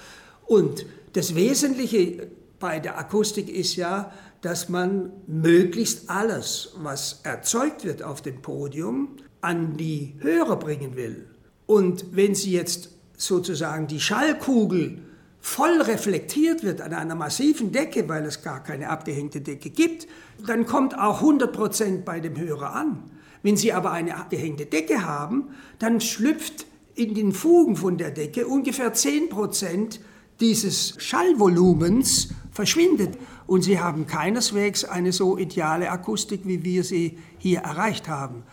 Und 0.47 0.87
das 1.13 1.35
Wesentliche 1.35 2.31
bei 2.57 2.79
der 2.79 2.97
Akustik 2.97 3.47
ist 3.47 3.75
ja, 3.75 4.11
dass 4.41 4.69
man 4.69 5.11
möglichst 5.27 6.09
alles, 6.09 6.73
was 6.77 7.19
erzeugt 7.21 7.83
wird 7.83 8.01
auf 8.01 8.23
dem 8.23 8.41
Podium, 8.41 9.17
an 9.45 9.77
die 9.77 10.15
Hörer 10.19 10.57
bringen 10.57 10.95
will. 10.95 11.27
Und 11.65 12.15
wenn 12.15 12.35
Sie 12.35 12.51
jetzt 12.51 12.89
sozusagen 13.17 13.87
die 13.87 13.99
Schallkugel 13.99 14.99
voll 15.39 15.81
reflektiert 15.81 16.63
wird 16.63 16.81
an 16.81 16.93
einer 16.93 17.15
massiven 17.15 17.71
Decke, 17.71 18.09
weil 18.09 18.25
es 18.25 18.41
gar 18.41 18.63
keine 18.63 18.89
abgehängte 18.89 19.41
Decke 19.41 19.69
gibt, 19.69 20.07
dann 20.45 20.65
kommt 20.65 20.97
auch 20.97 21.21
100% 21.21 22.03
bei 22.03 22.19
dem 22.19 22.37
Hörer 22.37 22.73
an. 22.73 23.03
Wenn 23.43 23.55
Sie 23.55 23.71
aber 23.71 23.91
eine 23.91 24.17
abgehängte 24.17 24.65
Decke 24.65 25.05
haben, 25.05 25.49
dann 25.77 26.01
schlüpft 26.01 26.65
in 26.95 27.13
den 27.13 27.31
Fugen 27.31 27.75
von 27.75 27.97
der 27.97 28.09
Decke 28.09 28.47
ungefähr 28.47 28.93
10% 28.93 29.99
dieses 30.39 30.95
Schallvolumens 30.97 32.29
verschwindet. 32.51 33.17
Und 33.45 33.61
Sie 33.61 33.79
haben 33.79 34.07
keineswegs 34.07 34.83
eine 34.83 35.11
so 35.11 35.37
ideale 35.37 35.91
Akustik, 35.91 36.41
wie 36.45 36.63
wir 36.63 36.83
sie 36.83 37.19
hier 37.37 37.59
erreicht 37.59 38.09
haben. 38.09 38.43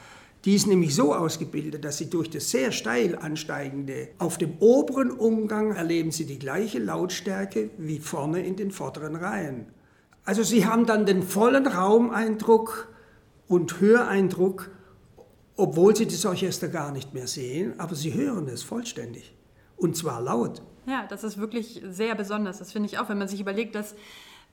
Die 0.44 0.56
ist 0.56 0.66
nämlich 0.66 0.94
so 0.94 1.14
ausgebildet, 1.14 1.84
dass 1.84 1.98
Sie 1.98 2.10
durch 2.10 2.28
das 2.28 2.50
sehr 2.50 2.72
steil 2.72 3.16
ansteigende, 3.16 4.08
auf 4.18 4.38
dem 4.38 4.58
oberen 4.58 5.12
Umgang 5.12 5.72
erleben 5.72 6.10
Sie 6.10 6.26
die 6.26 6.38
gleiche 6.38 6.80
Lautstärke 6.80 7.70
wie 7.78 8.00
vorne 8.00 8.44
in 8.44 8.56
den 8.56 8.72
vorderen 8.72 9.14
Reihen. 9.14 9.66
Also 10.24 10.42
Sie 10.42 10.66
haben 10.66 10.86
dann 10.86 11.06
den 11.06 11.22
vollen 11.22 11.66
Raumeindruck 11.66 12.88
und 13.46 13.80
Höreindruck, 13.80 14.70
obwohl 15.56 15.94
Sie 15.94 16.06
das 16.06 16.24
Orchester 16.26 16.68
gar 16.68 16.90
nicht 16.90 17.14
mehr 17.14 17.28
sehen, 17.28 17.78
aber 17.78 17.94
Sie 17.94 18.12
hören 18.14 18.48
es 18.48 18.64
vollständig. 18.64 19.36
Und 19.76 19.96
zwar 19.96 20.20
laut. 20.20 20.62
Ja, 20.86 21.06
das 21.08 21.22
ist 21.22 21.38
wirklich 21.38 21.82
sehr 21.88 22.16
besonders. 22.16 22.58
Das 22.58 22.72
finde 22.72 22.88
ich 22.88 22.98
auch, 22.98 23.08
wenn 23.08 23.18
man 23.18 23.28
sich 23.28 23.40
überlegt, 23.40 23.76
dass 23.76 23.94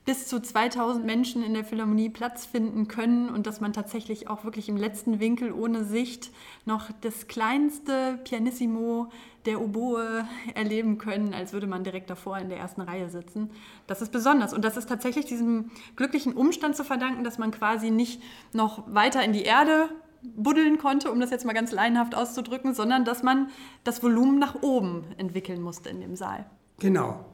bis 0.09 0.25
zu 0.25 0.41
2000 0.41 1.05
Menschen 1.05 1.43
in 1.43 1.53
der 1.53 1.63
Philharmonie 1.63 2.09
Platz 2.09 2.43
finden 2.43 2.87
können 2.87 3.29
und 3.29 3.45
dass 3.45 3.61
man 3.61 3.73
tatsächlich 3.73 4.27
auch 4.27 4.43
wirklich 4.43 4.67
im 4.67 4.75
letzten 4.75 5.19
Winkel 5.19 5.51
ohne 5.51 5.83
Sicht 5.83 6.31
noch 6.65 6.89
das 7.01 7.27
kleinste 7.27 8.17
Pianissimo 8.23 9.11
der 9.45 9.61
Oboe 9.61 10.27
erleben 10.55 10.97
können, 10.97 11.35
als 11.35 11.53
würde 11.53 11.67
man 11.67 11.83
direkt 11.83 12.09
davor 12.09 12.39
in 12.39 12.49
der 12.49 12.57
ersten 12.57 12.81
Reihe 12.81 13.07
sitzen. 13.11 13.51
Das 13.85 14.01
ist 14.01 14.11
besonders 14.11 14.51
und 14.51 14.65
das 14.65 14.77
ist 14.77 14.89
tatsächlich 14.89 15.25
diesem 15.25 15.69
glücklichen 15.95 16.33
Umstand 16.33 16.75
zu 16.75 16.83
verdanken, 16.83 17.23
dass 17.23 17.37
man 17.37 17.51
quasi 17.51 17.91
nicht 17.91 18.19
noch 18.51 18.91
weiter 18.91 19.23
in 19.23 19.31
die 19.31 19.43
Erde 19.43 19.89
buddeln 20.23 20.79
konnte, 20.79 21.11
um 21.11 21.19
das 21.19 21.29
jetzt 21.29 21.45
mal 21.45 21.53
ganz 21.53 21.71
laienhaft 21.71 22.15
auszudrücken, 22.15 22.73
sondern 22.73 23.05
dass 23.05 23.21
man 23.21 23.51
das 23.83 24.01
Volumen 24.01 24.39
nach 24.39 24.63
oben 24.63 25.03
entwickeln 25.17 25.61
musste 25.61 25.89
in 25.89 26.01
dem 26.01 26.15
Saal. 26.15 26.47
Genau. 26.79 27.25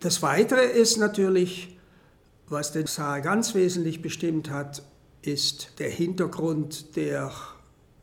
Das 0.00 0.20
Weitere 0.22 0.66
ist 0.66 0.98
natürlich, 0.98 1.77
was 2.50 2.72
den 2.72 2.86
Saal 2.86 3.22
ganz 3.22 3.54
wesentlich 3.54 4.02
bestimmt 4.02 4.50
hat, 4.50 4.82
ist 5.22 5.78
der 5.78 5.90
Hintergrund 5.90 6.96
der 6.96 7.32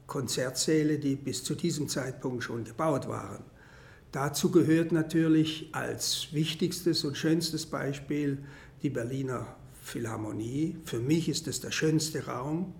Konzertsäle, 0.07 0.99
die 0.99 1.15
bis 1.15 1.43
zu 1.43 1.55
diesem 1.55 1.89
Zeitpunkt 1.89 2.43
schon 2.43 2.63
gebaut 2.63 3.07
waren. 3.07 3.43
Dazu 4.11 4.51
gehört 4.51 4.91
natürlich 4.91 5.69
als 5.73 6.27
wichtigstes 6.31 7.03
und 7.03 7.17
schönstes 7.17 7.65
Beispiel 7.65 8.37
die 8.81 8.89
Berliner 8.89 9.47
Philharmonie. 9.81 10.77
Für 10.85 10.99
mich 10.99 11.27
ist 11.27 11.47
es 11.47 11.59
der 11.59 11.71
schönste 11.71 12.25
Raum 12.25 12.73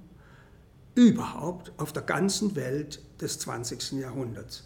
überhaupt 0.95 1.74
auf 1.77 1.91
der 1.91 2.03
ganzen 2.03 2.55
Welt 2.55 3.01
des 3.19 3.39
20. 3.39 3.93
Jahrhunderts 3.93 4.63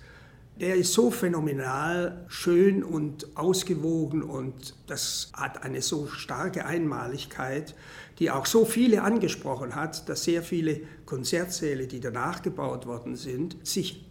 der 0.60 0.76
ist 0.76 0.94
so 0.94 1.10
phänomenal 1.10 2.26
schön 2.28 2.84
und 2.84 3.38
ausgewogen 3.38 4.22
und 4.24 4.76
das 4.88 5.32
hat 5.34 5.64
eine 5.64 5.82
so 5.82 6.08
starke 6.08 6.66
Einmaligkeit, 6.66 7.76
die 8.20 8.30
auch 8.30 8.46
so 8.46 8.66
viele 8.66 9.04
angesprochen 9.04 9.76
hat, 9.76 10.10
dass 10.10 10.26
sehr 10.26 10.44
viele 10.44 10.82
Konzertsäle, 11.06 11.88
die 11.88 12.02
danach 12.02 12.42
gebaut 12.42 12.86
worden 12.86 13.16
sind, 13.16 13.56
sich 13.66 14.06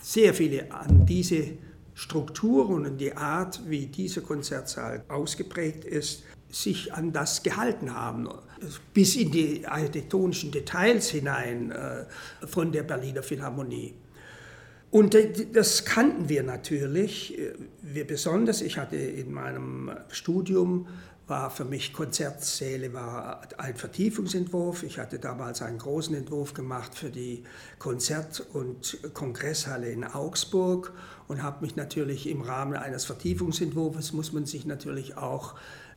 sehr 0.00 0.32
viele 0.32 0.72
an 0.72 1.04
diese 1.04 1.52
Strukturen 1.94 2.86
und 2.86 2.98
die 2.98 3.14
Art, 3.14 3.60
wie 3.68 3.86
dieser 3.86 4.22
Konzertsaal 4.22 5.04
ausgeprägt 5.08 5.84
ist, 5.84 6.24
sich 6.48 6.92
an 6.94 7.12
das 7.12 7.42
gehalten 7.42 7.94
haben, 7.94 8.28
bis 8.94 9.16
in 9.16 9.30
die 9.30 9.66
architektonischen 9.66 10.50
Details 10.50 11.10
hinein 11.10 11.70
äh, 11.70 12.04
von 12.46 12.72
der 12.72 12.82
Berliner 12.82 13.22
Philharmonie. 13.22 13.94
Und 14.92 15.16
das 15.54 15.86
kannten 15.86 16.28
wir 16.28 16.42
natürlich. 16.42 17.38
Wir 17.80 18.06
besonders, 18.06 18.60
ich 18.60 18.76
hatte 18.76 18.96
in 18.96 19.32
meinem 19.32 19.90
Studium, 20.10 20.86
war 21.26 21.50
für 21.50 21.64
mich 21.64 21.94
Konzertsäle 21.94 22.92
war 22.92 23.40
ein 23.56 23.74
Vertiefungsentwurf. 23.74 24.82
Ich 24.82 24.98
hatte 24.98 25.18
damals 25.18 25.62
einen 25.62 25.78
großen 25.78 26.14
Entwurf 26.14 26.52
gemacht 26.52 26.94
für 26.94 27.08
die 27.08 27.42
Konzert- 27.78 28.44
und 28.52 28.98
Kongresshalle 29.14 29.90
in 29.90 30.04
Augsburg 30.04 30.92
und 31.26 31.42
habe 31.42 31.64
mich 31.64 31.74
natürlich 31.74 32.28
im 32.28 32.42
Rahmen 32.42 32.74
eines 32.74 33.06
Vertiefungsentwurfs 33.06 34.12
muss 34.12 34.34
man 34.34 34.44
sich 34.44 34.66
natürlich 34.66 35.16
auch 35.16 35.54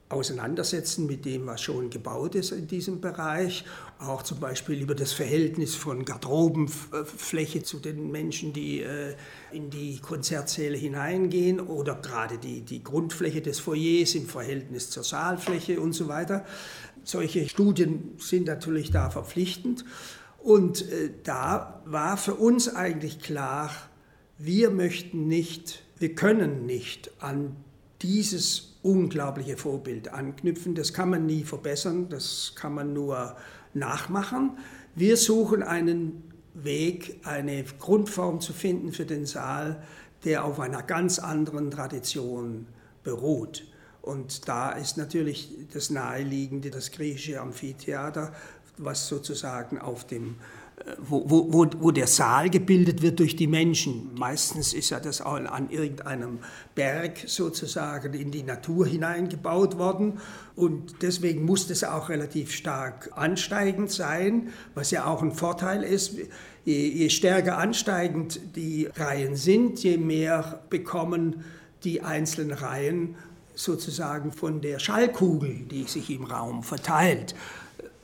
auseinandersetzen 0.10 1.08
mit 1.08 1.26
dem, 1.26 1.48
was 1.48 1.62
schon 1.62 1.90
gebaut 1.90 2.36
ist 2.36 2.52
in 2.52 2.68
diesem 2.68 3.02
Bereich. 3.02 3.66
Auch 4.00 4.24
zum 4.24 4.40
Beispiel 4.40 4.82
über 4.82 4.94
das 4.94 5.14
Verhältnis 5.14 5.76
von 5.76 6.06
Garderobenfläche 6.06 7.64
zu 7.64 7.80
den 7.80 8.12
Menschen, 8.12 8.54
die 8.54 8.82
äh, 8.82 9.16
in 9.52 9.70
die 9.70 10.00
Konzertsäle 10.00 10.78
hineingehen 10.78 11.60
oder 11.60 11.96
gerade 11.96 12.38
die, 12.38 12.62
die 12.62 12.84
Grundfläche 12.84 13.42
des 13.42 13.60
Foyers 13.60 14.16
im 14.16 14.28
Verhältnis 14.28 14.90
zur 14.90 15.04
Saalfläche 15.04 15.80
und 15.80 15.94
so 15.94 16.08
weiter. 16.08 16.46
Solche 17.04 17.48
Studien 17.50 18.14
sind 18.20 18.48
natürlich 18.48 18.92
da 18.92 19.10
verpflichtend. 19.10 19.86
Und 20.38 20.90
äh, 20.92 21.10
da 21.24 21.82
war 21.86 22.18
für 22.18 22.36
uns 22.36 22.70
eigentlich 22.70 23.20
klar, 23.20 23.72
wir 24.38 24.70
möchten 24.70 25.28
nicht 25.28 25.86
wir 25.98 26.14
können 26.14 26.66
nicht 26.66 27.12
an 27.20 27.56
dieses 28.02 28.75
unglaubliche 28.86 29.58
Vorbild 29.58 30.14
anknüpfen. 30.14 30.76
Das 30.76 30.94
kann 30.94 31.10
man 31.10 31.26
nie 31.26 31.44
verbessern, 31.44 32.08
das 32.10 32.54
kann 32.56 32.74
man 32.74 32.94
nur 32.94 33.36
nachmachen. 33.74 34.58
Wir 34.94 35.18
suchen 35.18 35.64
einen 35.64 36.32
Weg, 36.54 37.20
eine 37.24 37.64
Grundform 37.64 38.40
zu 38.40 38.54
finden 38.54 38.94
für 38.94 39.06
den 39.06 39.26
Saal, 39.26 39.82
der 40.24 40.46
auf 40.46 40.60
einer 40.60 40.84
ganz 40.84 41.20
anderen 41.20 41.72
Tradition 41.72 42.68
beruht. 43.04 43.68
Und 44.02 44.48
da 44.48 44.72
ist 44.72 44.98
natürlich 44.98 45.50
das 45.74 45.90
Naheliegende, 45.90 46.70
das 46.70 46.92
griechische 46.92 47.42
Amphitheater, 47.42 48.34
was 48.78 49.08
sozusagen 49.08 49.80
auf 49.80 50.06
dem 50.06 50.36
wo, 50.98 51.24
wo, 51.30 51.68
wo, 51.80 51.92
der 51.92 52.06
Saal 52.06 52.50
gebildet 52.50 53.02
wird 53.02 53.20
durch 53.20 53.36
die 53.36 53.48
Menschen. 53.48 54.12
Meistens 54.18 54.74
ist 54.74 54.90
ja 54.90 55.00
das 55.00 55.22
auch 55.22 55.36
an 55.36 55.70
irgendeinem 55.70 56.40
Berg 56.76 57.24
sozusagen 57.28 58.14
in 58.14 58.30
die 58.30 58.44
Natur 58.44 58.86
hineingebaut 58.86 59.78
worden 59.78 60.20
und 60.56 61.02
deswegen 61.02 61.46
muss 61.46 61.68
das 61.68 61.84
auch 61.84 62.10
relativ 62.10 62.52
stark 62.52 63.10
ansteigend 63.16 63.90
sein, 63.90 64.50
was 64.74 64.92
ja 64.92 65.06
auch 65.06 65.22
ein 65.24 65.32
Vorteil 65.32 65.82
ist. 65.82 66.18
Je, 66.66 66.88
je 66.90 67.10
stärker 67.10 67.58
ansteigend 67.58 68.40
die 68.56 68.90
Reihen 68.96 69.36
sind, 69.36 69.82
je 69.82 69.98
mehr 69.98 70.62
bekommen 70.70 71.46
die 71.84 72.02
einzelnen 72.02 72.52
Reihen 72.52 73.16
sozusagen 73.54 74.34
von 74.34 74.62
der 74.62 74.80
Schallkugel, 74.80 75.66
die 75.72 75.84
sich 75.84 76.10
im 76.10 76.26
Raum 76.26 76.64
verteilt. 76.64 77.34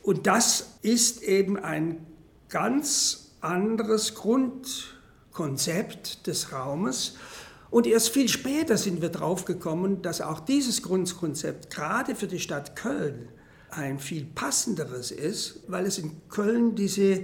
Und 0.03 0.25
das 0.25 0.77
ist 0.81 1.21
eben 1.21 1.57
ein 1.57 1.97
ganz 2.51 3.31
anderes 3.41 4.13
Grundkonzept 4.13 6.27
des 6.27 6.53
Raumes. 6.53 7.15
Und 7.72 7.88
erst 7.88 8.10
viel 8.10 8.27
später 8.27 8.77
sind 8.77 9.01
wir 9.01 9.10
draufgekommen, 9.10 10.03
dass 10.03 10.22
auch 10.22 10.41
dieses 10.41 10.84
Grundkonzept 10.84 11.74
gerade 11.74 12.13
für 12.13 12.27
die 12.27 12.39
Stadt 12.39 12.75
Köln 12.75 13.29
ein 13.72 13.98
viel 13.98 14.25
passenderes 14.25 15.12
ist, 15.12 15.62
weil 15.67 15.86
es 15.86 15.98
in 15.98 16.12
Köln 16.29 16.75
diese 16.75 17.24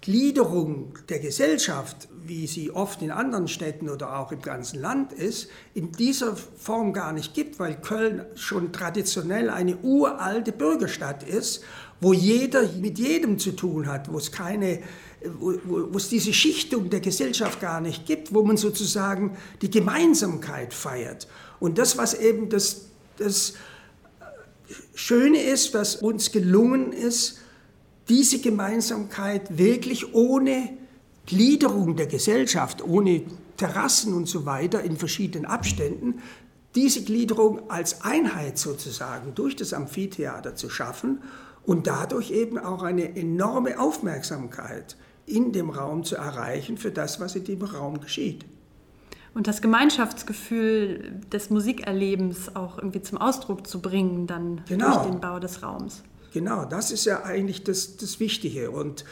Gliederung 0.00 0.98
der 1.08 1.20
Gesellschaft, 1.20 2.08
wie 2.24 2.48
sie 2.48 2.72
oft 2.72 3.02
in 3.02 3.12
anderen 3.12 3.46
Städten 3.46 3.88
oder 3.88 4.18
auch 4.18 4.32
im 4.32 4.42
ganzen 4.42 4.80
Land 4.80 5.12
ist, 5.12 5.48
in 5.74 5.92
dieser 5.92 6.34
Form 6.34 6.92
gar 6.92 7.12
nicht 7.12 7.34
gibt, 7.34 7.60
weil 7.60 7.80
Köln 7.80 8.26
schon 8.34 8.72
traditionell 8.72 9.48
eine 9.48 9.76
uralte 9.76 10.50
Bürgerstadt 10.50 11.22
ist 11.22 11.62
wo 12.02 12.12
jeder 12.12 12.68
mit 12.80 12.98
jedem 12.98 13.38
zu 13.38 13.52
tun 13.52 13.86
hat, 13.86 14.12
wo 14.12 14.18
es 14.18 14.32
keine 14.32 14.80
wo, 15.38 15.54
wo, 15.64 15.96
es 15.96 16.08
diese 16.08 16.32
Schichtung 16.32 16.90
der 16.90 17.00
Gesellschaft 17.00 17.60
gar 17.60 17.80
nicht 17.80 18.06
gibt, 18.06 18.34
wo 18.34 18.42
man 18.42 18.56
sozusagen 18.56 19.36
die 19.62 19.70
Gemeinsamkeit 19.70 20.74
feiert. 20.74 21.28
Und 21.60 21.78
das, 21.78 21.96
was 21.96 22.14
eben 22.14 22.48
das, 22.48 22.86
das 23.18 23.54
Schöne 24.94 25.40
ist, 25.40 25.74
was 25.74 25.96
uns 25.96 26.32
gelungen 26.32 26.92
ist, 26.92 27.38
diese 28.08 28.40
Gemeinsamkeit 28.40 29.58
wirklich 29.58 30.12
ohne 30.12 30.70
Gliederung 31.26 31.94
der 31.94 32.06
Gesellschaft, 32.06 32.82
ohne 32.82 33.22
Terrassen 33.56 34.12
und 34.12 34.26
so 34.26 34.44
weiter 34.44 34.82
in 34.82 34.96
verschiedenen 34.96 35.46
Abständen, 35.46 36.20
diese 36.74 37.04
Gliederung 37.04 37.70
als 37.70 38.02
Einheit 38.02 38.58
sozusagen 38.58 39.34
durch 39.34 39.54
das 39.54 39.72
Amphitheater 39.72 40.56
zu 40.56 40.68
schaffen 40.68 41.20
und 41.64 41.86
dadurch 41.86 42.30
eben 42.30 42.58
auch 42.58 42.82
eine 42.82 43.16
enorme 43.16 43.78
Aufmerksamkeit 43.78 44.96
in 45.26 45.52
dem 45.52 45.70
Raum 45.70 46.04
zu 46.04 46.16
erreichen 46.16 46.76
für 46.76 46.90
das, 46.90 47.20
was 47.20 47.36
in 47.36 47.44
dem 47.44 47.62
Raum 47.62 48.00
geschieht. 48.00 48.44
Und 49.34 49.46
das 49.46 49.62
Gemeinschaftsgefühl 49.62 51.20
des 51.32 51.48
Musikerlebens 51.48 52.54
auch 52.54 52.76
irgendwie 52.76 53.00
zum 53.00 53.18
Ausdruck 53.18 53.66
zu 53.66 53.80
bringen, 53.80 54.26
dann 54.26 54.62
genau. 54.68 54.94
durch 54.94 55.06
den 55.06 55.20
Bau 55.20 55.38
des 55.38 55.62
Raums. 55.62 56.02
Genau, 56.32 56.64
das 56.64 56.90
ist 56.90 57.06
ja 57.06 57.22
eigentlich 57.24 57.64
das, 57.64 57.96
das 57.96 58.20
Wichtige. 58.20 58.70
Und 58.70 59.04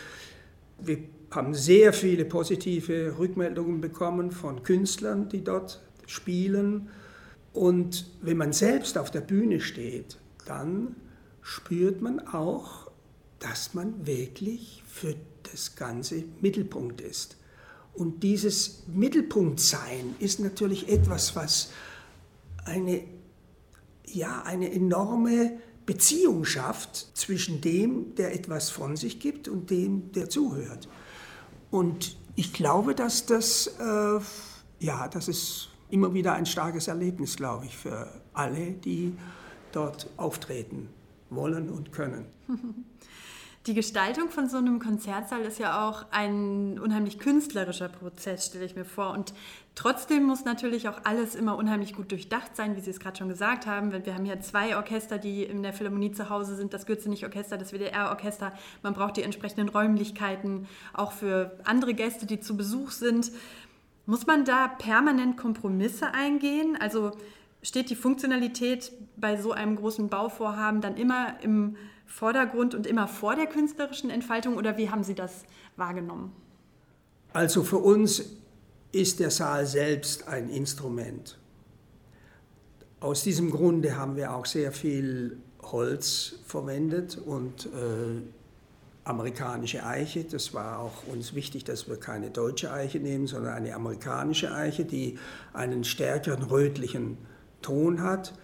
wir 0.78 0.98
haben 1.30 1.54
sehr 1.54 1.92
viele 1.92 2.24
positive 2.24 3.18
Rückmeldungen 3.18 3.80
bekommen 3.80 4.30
von 4.30 4.62
Künstlern, 4.62 5.28
die 5.28 5.42
dort 5.42 5.80
spielen. 6.06 6.88
Und 7.52 8.06
wenn 8.20 8.36
man 8.36 8.52
selbst 8.52 8.98
auf 8.98 9.10
der 9.10 9.20
Bühne 9.20 9.60
steht, 9.60 10.18
dann 10.46 10.96
spürt 11.50 12.00
man 12.00 12.20
auch, 12.28 12.92
dass 13.40 13.74
man 13.74 14.06
wirklich 14.06 14.84
für 14.86 15.16
das 15.50 15.74
Ganze 15.74 16.22
Mittelpunkt 16.40 17.00
ist. 17.00 17.36
Und 17.92 18.22
dieses 18.22 18.84
Mittelpunktsein 18.86 20.14
ist 20.20 20.38
natürlich 20.38 20.88
etwas, 20.88 21.34
was 21.34 21.72
eine, 22.64 23.02
ja, 24.06 24.42
eine 24.42 24.70
enorme 24.70 25.58
Beziehung 25.86 26.44
schafft 26.44 27.10
zwischen 27.14 27.60
dem, 27.60 28.14
der 28.14 28.32
etwas 28.32 28.70
von 28.70 28.96
sich 28.96 29.18
gibt 29.18 29.48
und 29.48 29.70
dem, 29.70 30.12
der 30.12 30.30
zuhört. 30.30 30.88
Und 31.72 32.16
ich 32.36 32.52
glaube, 32.52 32.94
dass 32.94 33.26
das, 33.26 33.66
äh, 33.66 34.20
ja, 34.78 35.08
das 35.08 35.26
ist 35.26 35.70
immer 35.90 36.14
wieder 36.14 36.34
ein 36.34 36.46
starkes 36.46 36.86
Erlebnis, 36.86 37.34
glaube 37.34 37.66
ich, 37.66 37.76
für 37.76 38.08
alle, 38.34 38.70
die 38.70 39.14
dort 39.72 40.06
auftreten 40.16 40.90
wollen 41.30 41.70
und 41.70 41.92
können. 41.92 42.26
Die 43.66 43.74
Gestaltung 43.74 44.30
von 44.30 44.48
so 44.48 44.56
einem 44.56 44.78
Konzertsaal 44.78 45.42
ist 45.42 45.58
ja 45.58 45.86
auch 45.86 46.06
ein 46.12 46.78
unheimlich 46.78 47.18
künstlerischer 47.18 47.90
Prozess, 47.90 48.46
stelle 48.46 48.64
ich 48.64 48.74
mir 48.74 48.86
vor. 48.86 49.10
Und 49.10 49.34
trotzdem 49.74 50.24
muss 50.24 50.46
natürlich 50.46 50.88
auch 50.88 51.04
alles 51.04 51.34
immer 51.34 51.58
unheimlich 51.58 51.94
gut 51.94 52.10
durchdacht 52.10 52.56
sein, 52.56 52.74
wie 52.74 52.80
Sie 52.80 52.88
es 52.88 53.00
gerade 53.00 53.18
schon 53.18 53.28
gesagt 53.28 53.66
haben. 53.66 53.92
Wir 53.92 54.14
haben 54.14 54.24
hier 54.24 54.40
zwei 54.40 54.76
Orchester, 54.76 55.18
die 55.18 55.44
in 55.44 55.62
der 55.62 55.74
Philharmonie 55.74 56.12
zu 56.12 56.30
Hause 56.30 56.56
sind, 56.56 56.72
das 56.72 56.86
Gürzenich-Orchester, 56.86 57.58
das 57.58 57.72
WDR-Orchester. 57.72 58.54
Man 58.82 58.94
braucht 58.94 59.18
die 59.18 59.22
entsprechenden 59.22 59.68
Räumlichkeiten, 59.68 60.66
auch 60.94 61.12
für 61.12 61.58
andere 61.64 61.92
Gäste, 61.92 62.24
die 62.24 62.40
zu 62.40 62.56
Besuch 62.56 62.92
sind. 62.92 63.30
Muss 64.06 64.26
man 64.26 64.46
da 64.46 64.68
permanent 64.68 65.36
Kompromisse 65.36 66.14
eingehen? 66.14 66.78
Also 66.80 67.12
steht 67.62 67.90
die 67.90 67.96
Funktionalität 67.96 68.92
bei 69.16 69.40
so 69.40 69.52
einem 69.52 69.76
großen 69.76 70.08
Bauvorhaben 70.08 70.80
dann 70.80 70.96
immer 70.96 71.34
im 71.42 71.76
Vordergrund 72.06 72.74
und 72.74 72.86
immer 72.86 73.06
vor 73.06 73.36
der 73.36 73.46
künstlerischen 73.46 74.10
Entfaltung 74.10 74.56
oder 74.56 74.76
wie 74.76 74.90
haben 74.90 75.04
Sie 75.04 75.14
das 75.14 75.44
wahrgenommen? 75.76 76.32
Also 77.32 77.62
für 77.62 77.78
uns 77.78 78.24
ist 78.92 79.20
der 79.20 79.30
Saal 79.30 79.66
selbst 79.66 80.26
ein 80.26 80.48
Instrument. 80.48 81.38
Aus 82.98 83.22
diesem 83.22 83.50
Grunde 83.50 83.96
haben 83.96 84.16
wir 84.16 84.34
auch 84.34 84.46
sehr 84.46 84.72
viel 84.72 85.38
Holz 85.62 86.40
verwendet 86.44 87.16
und 87.16 87.66
äh, 87.66 88.20
amerikanische 89.04 89.84
Eiche. 89.86 90.24
Das 90.24 90.52
war 90.52 90.80
auch 90.80 91.06
uns 91.06 91.34
wichtig, 91.34 91.64
dass 91.64 91.88
wir 91.88 91.96
keine 91.96 92.30
deutsche 92.30 92.72
Eiche 92.72 92.98
nehmen, 92.98 93.26
sondern 93.26 93.54
eine 93.54 93.74
amerikanische 93.74 94.52
Eiche, 94.52 94.84
die 94.84 95.18
einen 95.52 95.84
stärkeren 95.84 96.42
rötlichen 96.42 97.16
Ton 97.62 98.02
hat. 98.02 98.34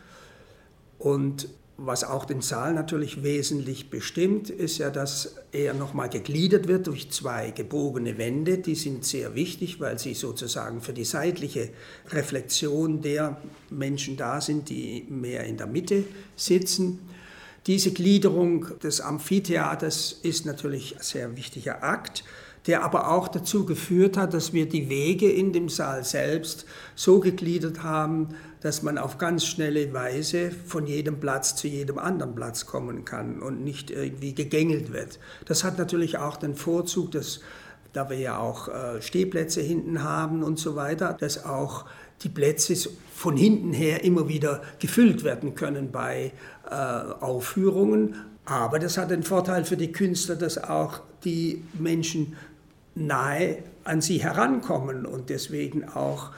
Und 0.99 1.49
was 1.79 2.05
auch 2.05 2.25
den 2.25 2.41
Saal 2.41 2.73
natürlich 2.73 3.23
wesentlich 3.23 3.91
bestimmt, 3.91 4.49
ist 4.49 4.79
ja, 4.79 4.89
dass 4.89 5.37
er 5.53 5.75
nochmal 5.75 6.09
gegliedert 6.09 6.69
wird 6.69 6.87
durch 6.87 7.11
zwei 7.11 7.51
gebogene 7.51 8.17
Wände. 8.17 8.59
Die 8.59 8.75
sind 8.75 9.05
sehr 9.05 9.35
wichtig, 9.35 9.79
weil 9.79 9.99
sie 9.99 10.15
sozusagen 10.15 10.81
für 10.81 10.95
die 10.95 11.05
seitliche 11.05 11.69
Reflexion 12.09 13.03
der 13.03 13.37
Menschen 13.69 14.17
da 14.17 14.41
sind, 14.41 14.71
die 14.71 15.07
mehr 15.11 15.45
in 15.45 15.59
der 15.59 15.67
Mitte 15.67 16.05
sitzen. 16.35 17.01
Diese 17.67 17.91
Gliederung 17.91 18.79
des 18.79 19.01
Amphitheaters 19.03 20.21
ist 20.23 20.47
natürlich 20.47 20.97
ein 20.97 21.03
sehr 21.03 21.37
wichtiger 21.37 21.83
Akt 21.83 22.25
der 22.67 22.83
aber 22.83 23.11
auch 23.11 23.29
dazu 23.29 23.65
geführt 23.65 24.17
hat, 24.17 24.35
dass 24.35 24.53
wir 24.53 24.69
die 24.69 24.89
Wege 24.89 25.31
in 25.31 25.53
dem 25.53 25.69
Saal 25.69 26.05
selbst 26.05 26.67
so 26.95 27.21
gegliedert 27.21 27.83
haben, 27.83 28.31
dass 28.61 28.83
man 28.83 28.99
auf 28.99 29.19
ganz 29.19 29.47
schnelle 29.47 29.93
Weise 29.93 30.51
von 30.51 30.87
jedem 30.87 31.21
Platz 31.21 31.55
zu 31.55 31.69
jedem 31.69 31.99
anderen 31.99 32.35
Platz 32.35 32.67
kommen 32.67 33.05
kann 33.05 33.41
und 33.41 33.63
nicht 33.63 33.91
irgendwie 33.91 34.35
gegängelt 34.35 34.93
wird. 34.93 35.21
Das 35.45 35.63
hat 35.63 35.79
natürlich 35.79 36.19
auch 36.19 36.37
den 36.37 36.57
Vorzug, 36.57 37.13
dass, 37.13 37.41
da 37.93 38.11
wir 38.11 38.19
ja 38.19 38.39
auch 38.39 38.69
äh, 38.69 39.01
Stehplätze 39.01 39.61
hinten 39.61 40.03
haben 40.03 40.43
und 40.43 40.59
so 40.59 40.75
weiter, 40.75 41.17
dass 41.19 41.45
auch 41.45 41.85
die 42.23 42.29
Plätze 42.29 42.75
von 43.15 43.37
hinten 43.37 43.73
her 43.73 44.03
immer 44.03 44.29
wieder 44.29 44.63
gefüllt 44.81 45.23
werden 45.23 45.55
können 45.55 45.93
bei 45.93 46.33
äh, 46.69 46.75
Aufführungen. 46.75 48.17
Aber 48.45 48.79
das 48.79 48.99
hat 48.99 49.11
den 49.11 49.23
Vorteil 49.23 49.65
für 49.65 49.77
die 49.77 49.93
Künstler, 49.93 50.35
dass 50.35 50.63
auch 50.63 51.01
die 51.25 51.63
Menschen 51.79 52.37
nahe 52.97 53.59
an 53.85 54.01
sie 54.01 54.19
herankommen 54.19 55.07
und 55.07 55.31
deswegen 55.31 55.89
auch 55.89 56.33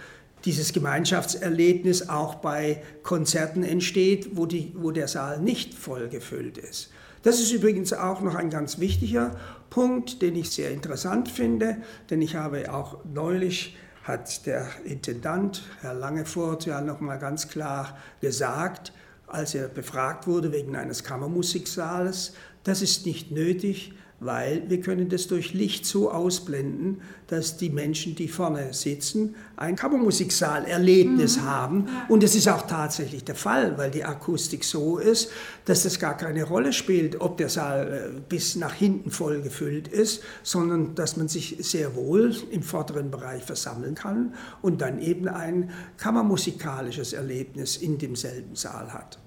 dieses 0.44 0.72
Gemeinschaftserlebnis 0.72 2.08
auch 2.08 2.36
bei 2.36 2.82
Konzerten 3.02 3.62
entsteht, 3.62 4.36
wo, 4.36 4.46
die, 4.46 4.72
wo 4.76 4.90
der 4.90 5.08
Saal 5.08 5.40
nicht 5.40 5.74
voll 5.74 6.08
gefüllt 6.08 6.58
ist. 6.58 6.90
Das 7.22 7.40
ist 7.40 7.52
übrigens 7.52 7.92
auch 7.92 8.20
noch 8.20 8.34
ein 8.34 8.50
ganz 8.50 8.78
wichtiger 8.78 9.36
Punkt, 9.70 10.22
den 10.22 10.36
ich 10.36 10.50
sehr 10.50 10.70
interessant 10.70 11.28
finde, 11.28 11.78
denn 12.10 12.22
ich 12.22 12.36
habe 12.36 12.72
auch 12.72 13.04
neulich 13.04 13.76
hat 14.04 14.46
der 14.46 14.66
Intendant, 14.84 15.64
Herr 15.82 15.92
Langefort, 15.92 16.64
ja 16.64 16.80
nochmal 16.80 17.18
ganz 17.18 17.48
klar 17.48 17.98
gesagt, 18.22 18.92
als 19.26 19.54
er 19.54 19.68
befragt 19.68 20.26
wurde 20.26 20.50
wegen 20.50 20.76
eines 20.76 21.04
Kammermusiksaales, 21.04 22.32
das 22.64 22.80
ist 22.80 23.04
nicht 23.04 23.30
nötig, 23.30 23.92
weil 24.20 24.68
wir 24.68 24.80
können 24.80 25.08
das 25.08 25.28
durch 25.28 25.54
Licht 25.54 25.86
so 25.86 26.10
ausblenden, 26.10 27.02
dass 27.28 27.56
die 27.56 27.70
Menschen, 27.70 28.16
die 28.16 28.26
vorne 28.26 28.72
sitzen, 28.72 29.36
ein 29.56 29.76
Kammermusiksaal-Erlebnis 29.76 31.36
mhm. 31.36 31.42
haben. 31.42 31.88
Und 32.08 32.24
es 32.24 32.34
ist 32.34 32.48
auch 32.48 32.62
tatsächlich 32.62 33.22
der 33.24 33.36
Fall, 33.36 33.78
weil 33.78 33.92
die 33.92 34.04
Akustik 34.04 34.64
so 34.64 34.98
ist, 34.98 35.30
dass 35.66 35.84
das 35.84 36.00
gar 36.00 36.16
keine 36.16 36.44
Rolle 36.44 36.72
spielt, 36.72 37.20
ob 37.20 37.36
der 37.36 37.48
Saal 37.48 38.12
äh, 38.16 38.20
bis 38.28 38.56
nach 38.56 38.74
hinten 38.74 39.10
voll 39.10 39.40
gefüllt 39.40 39.86
ist, 39.86 40.22
sondern 40.42 40.96
dass 40.96 41.16
man 41.16 41.28
sich 41.28 41.56
sehr 41.60 41.94
wohl 41.94 42.34
im 42.50 42.62
vorderen 42.62 43.12
Bereich 43.12 43.44
versammeln 43.44 43.94
kann 43.94 44.34
und 44.62 44.80
dann 44.80 45.00
eben 45.00 45.28
ein 45.28 45.70
kammermusikalisches 45.96 47.12
Erlebnis 47.12 47.76
in 47.76 47.98
demselben 47.98 48.56
Saal 48.56 48.92
hat. 48.92 49.20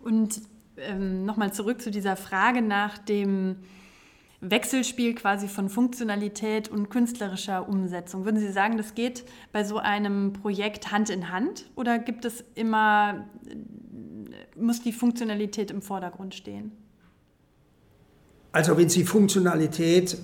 Und 0.00 0.40
ähm, 0.80 1.24
nochmal 1.24 1.52
zurück 1.52 1.80
zu 1.80 1.90
dieser 1.90 2.16
Frage 2.16 2.62
nach 2.62 2.98
dem 2.98 3.56
Wechselspiel 4.40 5.14
quasi 5.14 5.48
von 5.48 5.68
Funktionalität 5.68 6.68
und 6.68 6.90
künstlerischer 6.90 7.68
Umsetzung. 7.68 8.24
Würden 8.24 8.38
Sie 8.38 8.52
sagen, 8.52 8.76
das 8.76 8.94
geht 8.94 9.24
bei 9.52 9.64
so 9.64 9.78
einem 9.78 10.32
Projekt 10.32 10.92
Hand 10.92 11.10
in 11.10 11.30
Hand 11.30 11.66
oder 11.74 11.98
gibt 11.98 12.24
es 12.24 12.44
immer, 12.54 13.26
muss 14.56 14.80
die 14.80 14.92
Funktionalität 14.92 15.70
im 15.72 15.82
Vordergrund 15.82 16.34
stehen? 16.34 16.70
Also 18.52 18.76
wenn 18.76 18.88
Sie 18.88 19.04
Funktionalität 19.04 20.16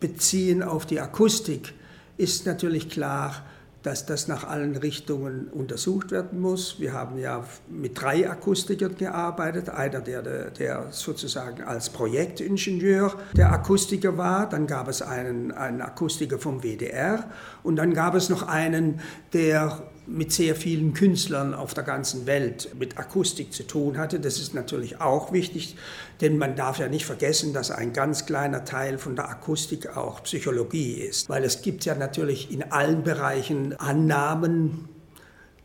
beziehen 0.00 0.62
auf 0.62 0.86
die 0.86 1.00
Akustik, 1.00 1.74
ist 2.16 2.46
natürlich 2.46 2.88
klar, 2.88 3.44
dass 3.84 4.06
das 4.06 4.28
nach 4.28 4.44
allen 4.44 4.76
Richtungen 4.76 5.48
untersucht 5.48 6.10
werden 6.10 6.40
muss. 6.40 6.80
Wir 6.80 6.94
haben 6.94 7.18
ja 7.18 7.44
mit 7.68 8.00
drei 8.00 8.28
Akustikern 8.28 8.96
gearbeitet. 8.96 9.68
Einer, 9.68 10.00
der, 10.00 10.22
der 10.50 10.86
sozusagen 10.90 11.62
als 11.62 11.90
Projektingenieur 11.90 13.12
der 13.36 13.52
Akustiker 13.52 14.16
war. 14.16 14.48
Dann 14.48 14.66
gab 14.66 14.88
es 14.88 15.02
einen, 15.02 15.52
einen 15.52 15.82
Akustiker 15.82 16.38
vom 16.38 16.62
WDR. 16.62 17.28
Und 17.62 17.76
dann 17.76 17.92
gab 17.92 18.14
es 18.14 18.30
noch 18.30 18.48
einen, 18.48 19.00
der 19.34 19.82
mit 20.06 20.32
sehr 20.32 20.54
vielen 20.54 20.92
Künstlern 20.94 21.54
auf 21.54 21.74
der 21.74 21.84
ganzen 21.84 22.26
Welt 22.26 22.70
mit 22.78 22.98
Akustik 22.98 23.52
zu 23.52 23.66
tun 23.66 23.98
hatte. 23.98 24.20
Das 24.20 24.38
ist 24.38 24.54
natürlich 24.54 25.00
auch 25.00 25.32
wichtig, 25.32 25.76
denn 26.20 26.36
man 26.36 26.56
darf 26.56 26.78
ja 26.78 26.88
nicht 26.88 27.06
vergessen, 27.06 27.52
dass 27.52 27.70
ein 27.70 27.92
ganz 27.92 28.26
kleiner 28.26 28.64
Teil 28.64 28.98
von 28.98 29.16
der 29.16 29.28
Akustik 29.28 29.96
auch 29.96 30.22
Psychologie 30.24 30.94
ist, 30.94 31.28
weil 31.28 31.44
es 31.44 31.62
gibt 31.62 31.84
ja 31.84 31.94
natürlich 31.94 32.50
in 32.50 32.62
allen 32.62 33.02
Bereichen 33.02 33.74
Annahmen 33.78 34.88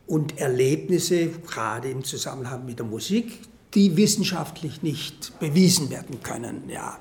und 0.06 0.38
Erlebnisse, 0.38 1.28
gerade 1.28 1.90
im 1.90 2.02
Zusammenhang 2.02 2.64
mit 2.64 2.78
der 2.78 2.86
Musik, 2.86 3.40
die 3.74 3.96
wissenschaftlich 3.96 4.82
nicht 4.82 5.38
bewiesen 5.38 5.90
werden 5.90 6.22
können. 6.22 6.68
Ja. 6.68 6.98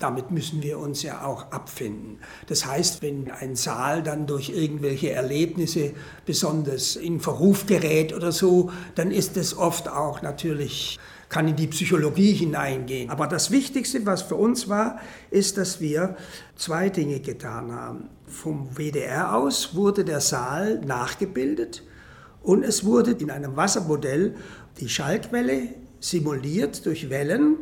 Damit 0.00 0.30
müssen 0.30 0.62
wir 0.62 0.78
uns 0.78 1.02
ja 1.02 1.24
auch 1.24 1.52
abfinden. 1.52 2.18
Das 2.46 2.66
heißt, 2.66 3.02
wenn 3.02 3.30
ein 3.30 3.54
Saal 3.54 4.02
dann 4.02 4.26
durch 4.26 4.50
irgendwelche 4.50 5.10
Erlebnisse 5.10 5.92
besonders 6.26 6.96
in 6.96 7.20
Verruf 7.20 7.66
gerät 7.66 8.12
oder 8.14 8.32
so, 8.32 8.70
dann 8.94 9.10
ist 9.10 9.36
es 9.36 9.56
oft 9.56 9.88
auch 9.88 10.22
natürlich 10.22 10.98
kann 11.30 11.46
in 11.46 11.54
die 11.54 11.68
Psychologie 11.68 12.32
hineingehen. 12.32 13.08
Aber 13.08 13.28
das 13.28 13.52
Wichtigste, 13.52 14.04
was 14.04 14.22
für 14.22 14.34
uns 14.34 14.68
war, 14.68 14.98
ist, 15.30 15.56
dass 15.56 15.80
wir 15.80 16.16
zwei 16.56 16.90
Dinge 16.90 17.20
getan 17.20 17.72
haben. 17.72 18.10
Vom 18.26 18.76
WDR 18.76 19.36
aus 19.36 19.74
wurde 19.74 20.04
der 20.04 20.20
Saal 20.20 20.80
nachgebildet 20.80 21.84
und 22.42 22.64
es 22.64 22.84
wurde 22.84 23.12
in 23.12 23.30
einem 23.30 23.56
Wassermodell 23.56 24.34
die 24.80 24.88
Schallquelle 24.88 25.68
simuliert 26.00 26.84
durch 26.84 27.10
Wellen 27.10 27.56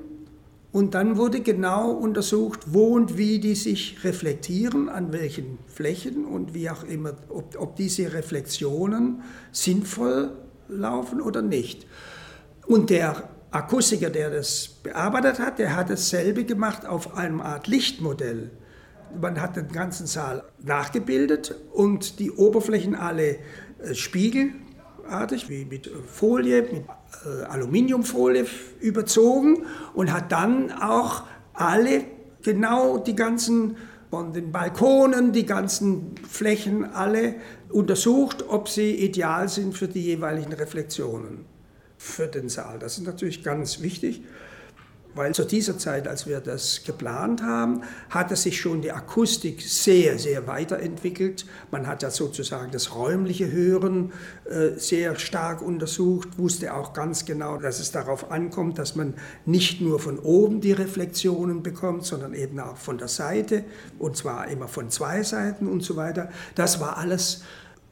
und 0.71 0.95
dann 0.95 1.17
wurde 1.17 1.41
genau 1.41 1.91
untersucht, 1.91 2.61
wo 2.67 2.95
und 2.95 3.17
wie 3.17 3.39
die 3.39 3.55
sich 3.55 4.05
reflektieren, 4.05 4.89
an 4.89 5.13
welchen 5.13 5.59
Flächen 5.67 6.27
und 6.27 6.53
wie 6.53 6.69
auch 6.69 6.85
immer, 6.85 7.15
ob, 7.31 7.59
ob 7.59 7.77
diese 7.77 8.13
Reflexionen 8.13 9.23
sinnvoll 9.51 10.33
laufen 10.69 11.23
oder 11.23 11.41
nicht. 11.41 11.87
Und 12.67 12.91
der 12.91 13.31
Akustiker, 13.51 14.11
der 14.11 14.31
das 14.31 14.69
bearbeitet 14.69 15.39
hat, 15.39 15.59
der 15.59 15.75
hat 15.75 15.89
dasselbe 15.89 16.45
gemacht 16.45 16.85
auf 16.85 17.17
einem 17.17 17.41
Art 17.41 17.67
Lichtmodell. 17.67 18.51
Man 19.19 19.41
hat 19.41 19.57
den 19.57 19.69
ganzen 19.69 20.07
Saal 20.07 20.45
nachgebildet 20.63 21.55
und 21.73 22.19
die 22.19 22.31
Oberflächen 22.31 22.95
alle 22.95 23.39
äh, 23.79 23.95
Spiegel 23.95 24.51
artig, 25.09 25.49
wie 25.49 25.65
mit 25.65 25.91
Folie, 26.07 26.63
mit 26.63 26.85
Aluminiumfolie 27.49 28.47
überzogen 28.81 29.67
und 29.95 30.13
hat 30.13 30.33
dann 30.33 30.71
auch 30.73 31.25
alle, 31.55 32.05
genau 32.43 32.99
die 32.99 33.17
ganzen, 33.17 33.77
von 34.11 34.33
den 34.33 34.53
Balkonen, 34.53 35.33
die 35.33 35.45
ganzen 35.45 36.15
Flächen, 36.29 36.85
alle 36.85 37.35
untersucht, 37.71 38.45
ob 38.49 38.69
sie 38.69 38.93
ideal 38.95 39.49
sind 39.49 39.77
für 39.77 39.89
die 39.89 40.03
jeweiligen 40.03 40.53
Reflexionen 40.53 41.45
für 41.99 42.29
den 42.29 42.49
Saal. 42.49 42.79
Das 42.79 42.97
ist 42.97 43.05
natürlich 43.05 43.43
ganz 43.43 43.83
wichtig. 43.83 44.23
Weil 45.15 45.35
zu 45.35 45.45
dieser 45.45 45.79
Zeit, 45.79 46.07
als 46.07 46.27
wir 46.27 46.41
das 46.41 46.83
geplant 46.85 47.43
haben, 47.43 47.83
hatte 48.11 48.37
sich 48.37 48.61
schon 48.61 48.83
die 48.83 48.93
Akustik 48.93 49.63
sehr, 49.63 50.19
sehr 50.19 50.47
weiterentwickelt. 50.47 51.45
Man 51.71 51.87
hat 51.87 52.03
ja 52.03 52.11
sozusagen 52.11 52.71
das 52.71 52.95
räumliche 52.95 53.51
Hören 53.51 54.13
äh, 54.45 54.79
sehr 54.79 55.19
stark 55.19 55.63
untersucht, 55.63 56.39
wusste 56.39 56.75
auch 56.75 56.93
ganz 56.93 57.25
genau, 57.25 57.57
dass 57.57 57.81
es 57.81 57.91
darauf 57.91 58.31
ankommt, 58.31 58.79
dass 58.79 58.95
man 58.95 59.15
nicht 59.45 59.81
nur 59.81 59.99
von 59.99 60.19
oben 60.19 60.61
die 60.61 60.73
Reflexionen 60.73 61.63
bekommt, 61.63 62.05
sondern 62.05 62.35
eben 62.35 62.61
auch 62.61 62.77
von 62.77 62.99
der 62.99 63.09
Seite 63.09 63.65
und 63.99 64.17
zwar 64.17 64.49
immer 64.49 64.69
von 64.69 64.91
zwei 64.91 65.23
Seiten 65.23 65.67
und 65.67 65.83
so 65.83 65.97
weiter. 65.97 66.31
Das 66.55 66.81
war 66.81 66.97
alles 66.97 67.43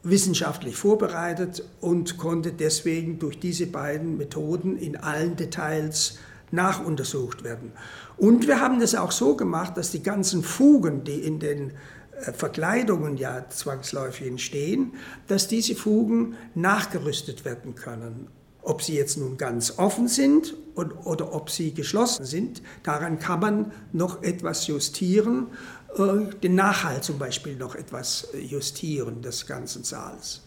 wissenschaftlich 0.02 0.76
vorbereitet 0.76 1.64
und 1.80 2.16
konnte 2.16 2.52
deswegen 2.52 3.18
durch 3.18 3.40
diese 3.40 3.66
beiden 3.66 4.16
Methoden 4.16 4.76
in 4.76 4.96
allen 4.96 5.34
Details 5.34 6.18
nachuntersucht 6.50 7.44
werden. 7.44 7.72
Und 8.16 8.46
wir 8.46 8.60
haben 8.60 8.80
das 8.80 8.94
auch 8.94 9.12
so 9.12 9.36
gemacht, 9.36 9.76
dass 9.76 9.90
die 9.90 10.02
ganzen 10.02 10.42
Fugen, 10.42 11.04
die 11.04 11.20
in 11.20 11.38
den 11.38 11.72
äh, 12.20 12.32
Verkleidungen 12.32 13.16
ja 13.16 13.48
zwangsläufig 13.48 14.26
entstehen, 14.26 14.94
dass 15.26 15.48
diese 15.48 15.74
Fugen 15.74 16.36
nachgerüstet 16.54 17.44
werden 17.44 17.74
können. 17.74 18.28
Ob 18.62 18.82
sie 18.82 18.96
jetzt 18.96 19.16
nun 19.16 19.36
ganz 19.36 19.78
offen 19.78 20.08
sind 20.08 20.54
und, 20.74 20.92
oder 21.06 21.32
ob 21.32 21.50
sie 21.50 21.72
geschlossen 21.72 22.24
sind, 22.24 22.62
daran 22.82 23.18
kann 23.18 23.40
man 23.40 23.72
noch 23.92 24.22
etwas 24.22 24.66
justieren, 24.66 25.48
äh, 25.96 26.34
den 26.42 26.54
Nachhalt 26.54 27.04
zum 27.04 27.18
Beispiel 27.18 27.56
noch 27.56 27.74
etwas 27.74 28.28
äh, 28.34 28.38
justieren 28.38 29.22
des 29.22 29.46
ganzen 29.46 29.84
Saals. 29.84 30.42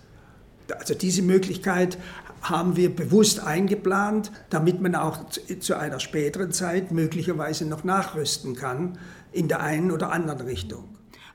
Also 0.78 0.94
diese 0.94 1.24
Möglichkeit 1.24 1.98
haben 2.42 2.76
wir 2.76 2.96
bewusst 2.96 3.40
eingeplant, 3.40 4.32
damit 4.50 4.82
man 4.82 4.96
auch 4.96 5.18
zu 5.30 5.78
einer 5.78 6.00
späteren 6.00 6.52
Zeit 6.52 6.92
möglicherweise 6.92 7.66
noch 7.66 7.84
nachrüsten 7.84 8.56
kann 8.56 8.98
in 9.32 9.48
der 9.48 9.62
einen 9.62 9.92
oder 9.92 10.12
anderen 10.12 10.48
Richtung. 10.48 10.84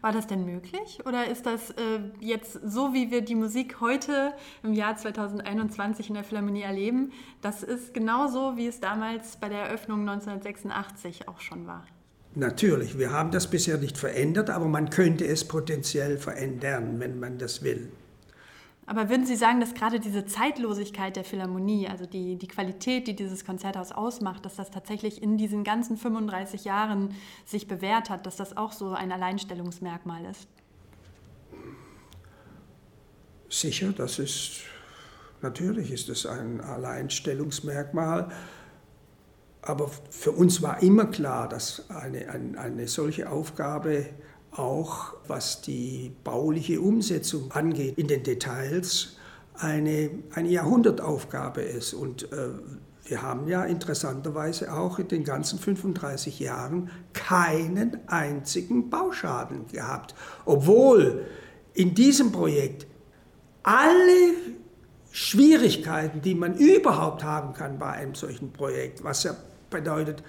War 0.00 0.12
das 0.12 0.26
denn 0.26 0.44
möglich 0.44 0.98
oder 1.06 1.28
ist 1.30 1.46
das 1.46 1.70
äh, 1.70 2.00
jetzt 2.20 2.60
so, 2.62 2.92
wie 2.92 3.10
wir 3.10 3.22
die 3.22 3.34
Musik 3.34 3.80
heute 3.80 4.34
im 4.62 4.74
Jahr 4.74 4.96
2021 4.96 6.08
in 6.08 6.14
der 6.14 6.24
Philharmonie 6.24 6.60
erleben, 6.60 7.12
das 7.40 7.62
ist 7.62 7.94
genauso, 7.94 8.58
wie 8.58 8.66
es 8.66 8.80
damals 8.80 9.36
bei 9.36 9.48
der 9.48 9.60
Eröffnung 9.60 10.00
1986 10.00 11.26
auch 11.26 11.40
schon 11.40 11.66
war? 11.66 11.86
Natürlich, 12.34 12.98
wir 12.98 13.12
haben 13.12 13.30
das 13.30 13.48
bisher 13.48 13.78
nicht 13.78 13.96
verändert, 13.96 14.50
aber 14.50 14.66
man 14.66 14.90
könnte 14.90 15.24
es 15.24 15.48
potenziell 15.48 16.18
verändern, 16.18 16.98
wenn 16.98 17.18
man 17.18 17.38
das 17.38 17.62
will. 17.62 17.90
Aber 18.86 19.08
würden 19.08 19.24
Sie 19.24 19.36
sagen, 19.36 19.60
dass 19.60 19.74
gerade 19.74 19.98
diese 19.98 20.26
Zeitlosigkeit 20.26 21.16
der 21.16 21.24
Philharmonie, 21.24 21.88
also 21.88 22.04
die, 22.04 22.36
die 22.36 22.48
Qualität, 22.48 23.06
die 23.06 23.16
dieses 23.16 23.44
Konzerthaus 23.44 23.92
ausmacht, 23.92 24.44
dass 24.44 24.56
das 24.56 24.70
tatsächlich 24.70 25.22
in 25.22 25.38
diesen 25.38 25.64
ganzen 25.64 25.96
35 25.96 26.64
Jahren 26.64 27.14
sich 27.46 27.66
bewährt 27.66 28.10
hat, 28.10 28.26
dass 28.26 28.36
das 28.36 28.56
auch 28.56 28.72
so 28.72 28.90
ein 28.90 29.10
Alleinstellungsmerkmal 29.10 30.26
ist? 30.26 30.48
Sicher, 33.48 33.92
das 33.92 34.18
ist, 34.18 34.62
natürlich 35.40 35.90
ist 35.90 36.10
es 36.10 36.26
ein 36.26 36.60
Alleinstellungsmerkmal. 36.60 38.30
Aber 39.62 39.90
für 40.10 40.32
uns 40.32 40.60
war 40.60 40.82
immer 40.82 41.06
klar, 41.06 41.48
dass 41.48 41.88
eine, 41.88 42.28
eine, 42.28 42.58
eine 42.58 42.86
solche 42.86 43.30
Aufgabe 43.30 44.10
auch 44.50 45.13
was 45.28 45.60
die 45.60 46.12
bauliche 46.24 46.80
Umsetzung 46.80 47.50
angeht, 47.52 47.98
in 47.98 48.08
den 48.08 48.22
Details 48.22 49.16
eine, 49.54 50.10
eine 50.34 50.48
Jahrhundertaufgabe 50.48 51.62
ist. 51.62 51.94
Und 51.94 52.32
äh, 52.32 52.48
wir 53.04 53.22
haben 53.22 53.48
ja 53.48 53.64
interessanterweise 53.64 54.72
auch 54.72 54.98
in 54.98 55.08
den 55.08 55.24
ganzen 55.24 55.58
35 55.58 56.40
Jahren 56.40 56.90
keinen 57.12 58.00
einzigen 58.08 58.90
Bauschaden 58.90 59.66
gehabt, 59.68 60.14
obwohl 60.44 61.26
in 61.74 61.94
diesem 61.94 62.32
Projekt 62.32 62.86
alle 63.62 64.34
Schwierigkeiten, 65.10 66.22
die 66.22 66.34
man 66.34 66.56
überhaupt 66.56 67.22
haben 67.22 67.52
kann 67.52 67.78
bei 67.78 67.90
einem 67.90 68.14
solchen 68.14 68.52
Projekt, 68.52 69.04
was 69.04 69.22
ja 69.22 69.36
bedeutet 69.70 70.22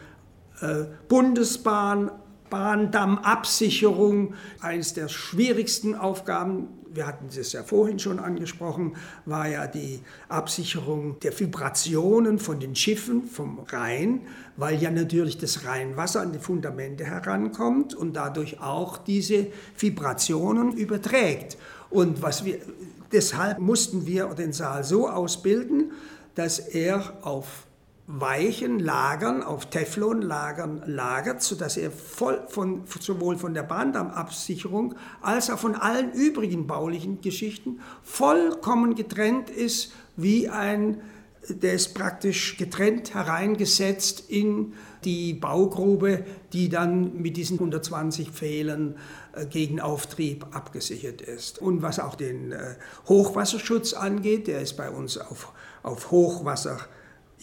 äh, 0.61 0.85
Bundesbahn, 1.07 2.11
Bahndammabsicherung, 2.55 4.33
eines 4.61 4.93
der 4.93 5.09
schwierigsten 5.09 5.93
Aufgaben, 5.93 6.69
wir 6.93 7.05
hatten 7.05 7.27
es 7.27 7.51
ja 7.51 7.63
vorhin 7.63 7.99
schon 7.99 8.17
angesprochen, 8.17 8.95
war 9.25 9.49
ja 9.49 9.67
die 9.67 9.99
Absicherung 10.29 11.19
der 11.19 11.37
Vibrationen 11.37 12.39
von 12.39 12.61
den 12.61 12.73
Schiffen 12.73 13.23
vom 13.27 13.59
Rhein, 13.59 14.21
weil 14.55 14.81
ja 14.81 14.89
natürlich 14.89 15.37
das 15.37 15.65
Rheinwasser 15.65 16.21
an 16.21 16.31
die 16.31 16.39
Fundamente 16.39 17.03
herankommt 17.03 17.93
und 17.93 18.13
dadurch 18.15 18.61
auch 18.61 18.99
diese 18.99 19.47
Vibrationen 19.77 20.77
überträgt. 20.77 21.57
Und 21.89 22.21
was 22.21 22.45
wir, 22.45 22.59
deshalb 23.11 23.59
mussten 23.59 24.07
wir 24.07 24.27
den 24.27 24.53
Saal 24.53 24.85
so 24.85 25.09
ausbilden, 25.09 25.91
dass 26.35 26.59
er 26.59 27.17
auf 27.21 27.65
weichen 28.07 28.79
Lagern, 28.79 29.41
auf 29.41 29.67
Teflonlagern 29.67 30.83
lagert, 30.85 31.41
sodass 31.41 31.75
er 31.75 31.89
voll 31.91 32.45
von, 32.49 32.83
sowohl 32.99 33.37
von 33.37 33.53
der 33.55 33.63
Bahndammabsicherung 33.63 34.95
als 35.21 35.49
auch 35.49 35.57
von 35.57 35.73
allen 35.75 36.11
übrigen 36.11 36.67
baulichen 36.67 37.21
Geschichten 37.21 37.79
vollkommen 38.03 38.93
getrennt 38.93 39.49
ist, 39.49 39.91
wie 40.17 40.49
ein, 40.49 41.01
der 41.49 41.73
ist 41.73 41.95
praktisch 41.95 42.57
getrennt 42.57 43.15
hereingesetzt 43.15 44.29
in 44.29 44.73
die 45.03 45.33
Baugrube, 45.33 46.25
die 46.53 46.69
dann 46.69 47.21
mit 47.21 47.37
diesen 47.37 47.57
120 47.57 48.29
Pfählen 48.29 48.97
äh, 49.33 49.45
gegen 49.47 49.79
Auftrieb 49.79 50.45
abgesichert 50.51 51.21
ist. 51.21 51.59
Und 51.59 51.81
was 51.81 51.99
auch 51.99 52.15
den 52.15 52.51
äh, 52.51 52.75
Hochwasserschutz 53.07 53.93
angeht, 53.93 54.47
der 54.47 54.61
ist 54.61 54.77
bei 54.77 54.89
uns 54.89 55.17
auf, 55.17 55.53
auf 55.83 56.11
Hochwasser 56.11 56.79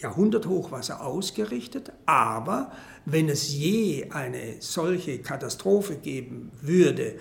Jahrhunderthochwasser 0.03 1.03
ausgerichtet, 1.03 1.91
aber 2.05 2.71
wenn 3.05 3.29
es 3.29 3.53
je 3.53 4.11
eine 4.11 4.57
solche 4.59 5.19
Katastrophe 5.19 5.95
geben 5.95 6.51
würde, 6.61 7.15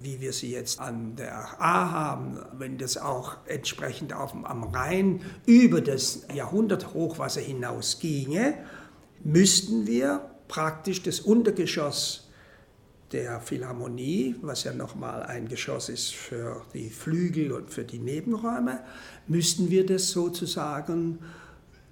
wie 0.00 0.20
wir 0.20 0.32
sie 0.32 0.50
jetzt 0.50 0.80
an 0.80 1.16
der 1.16 1.60
A 1.60 1.90
haben, 1.90 2.38
wenn 2.56 2.78
das 2.78 2.96
auch 2.96 3.36
entsprechend 3.46 4.14
auf, 4.14 4.32
am 4.32 4.64
Rhein 4.64 5.20
über 5.44 5.82
das 5.82 6.26
Jahrhunderthochwasser 6.34 7.42
hinaus 7.42 7.98
ginge, 7.98 8.54
müssten 9.22 9.86
wir 9.86 10.30
praktisch 10.48 11.02
das 11.02 11.20
Untergeschoss 11.20 12.30
der 13.12 13.40
Philharmonie, 13.40 14.36
was 14.40 14.64
ja 14.64 14.72
nochmal 14.72 15.24
ein 15.24 15.48
Geschoss 15.48 15.88
ist 15.88 16.14
für 16.14 16.62
die 16.72 16.90
Flügel 16.90 17.52
und 17.52 17.70
für 17.70 17.84
die 17.84 17.98
Nebenräume, 17.98 18.80
müssten 19.26 19.68
wir 19.68 19.84
das 19.84 20.10
sozusagen 20.10 21.18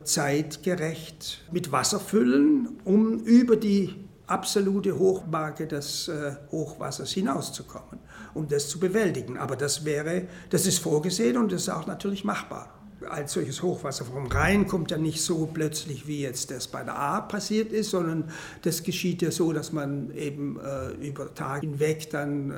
zeitgerecht 0.04 1.42
mit 1.50 1.72
Wasser 1.72 2.00
füllen, 2.00 2.80
um 2.84 3.18
über 3.20 3.56
die 3.56 3.94
absolute 4.28 4.98
Hochmarke 4.98 5.66
des 5.66 6.08
äh, 6.08 6.36
Hochwassers 6.50 7.10
hinauszukommen, 7.12 7.98
um 8.34 8.46
das 8.48 8.68
zu 8.68 8.78
bewältigen. 8.78 9.38
Aber 9.38 9.56
das 9.56 9.84
wäre, 9.84 10.28
das 10.50 10.66
ist 10.66 10.78
vorgesehen 10.78 11.36
und 11.36 11.50
das 11.50 11.62
ist 11.62 11.68
auch 11.70 11.86
natürlich 11.86 12.24
machbar. 12.24 12.74
Als 13.08 13.32
solches 13.32 13.62
Hochwasser 13.62 14.04
vom 14.04 14.26
Rhein 14.26 14.66
kommt 14.66 14.90
ja 14.90 14.98
nicht 14.98 15.22
so 15.22 15.46
plötzlich, 15.46 16.08
wie 16.08 16.20
jetzt 16.20 16.50
das 16.50 16.66
bei 16.66 16.82
der 16.82 16.98
A 16.98 17.20
passiert 17.20 17.72
ist, 17.72 17.90
sondern 17.90 18.24
das 18.62 18.82
geschieht 18.82 19.22
ja 19.22 19.30
so, 19.30 19.52
dass 19.52 19.72
man 19.72 20.10
eben 20.14 20.58
äh, 20.58 20.90
über 21.06 21.32
Tage 21.32 21.66
hinweg 21.66 22.10
dann 22.10 22.50
äh, 22.50 22.54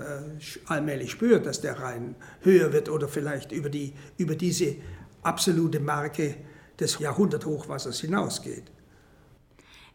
allmählich 0.65 1.11
spürt, 1.11 1.45
dass 1.45 1.61
der 1.61 1.79
Rhein 1.79 2.17
höher 2.41 2.73
wird 2.73 2.89
oder 2.89 3.07
vielleicht 3.07 3.53
über, 3.53 3.69
die, 3.69 3.93
über 4.17 4.35
diese 4.35 4.77
absolute 5.23 5.79
Marke 5.79 6.37
des 6.81 6.99
Jahrhunderthochwassers 6.99 8.01
hinausgeht. 8.01 8.65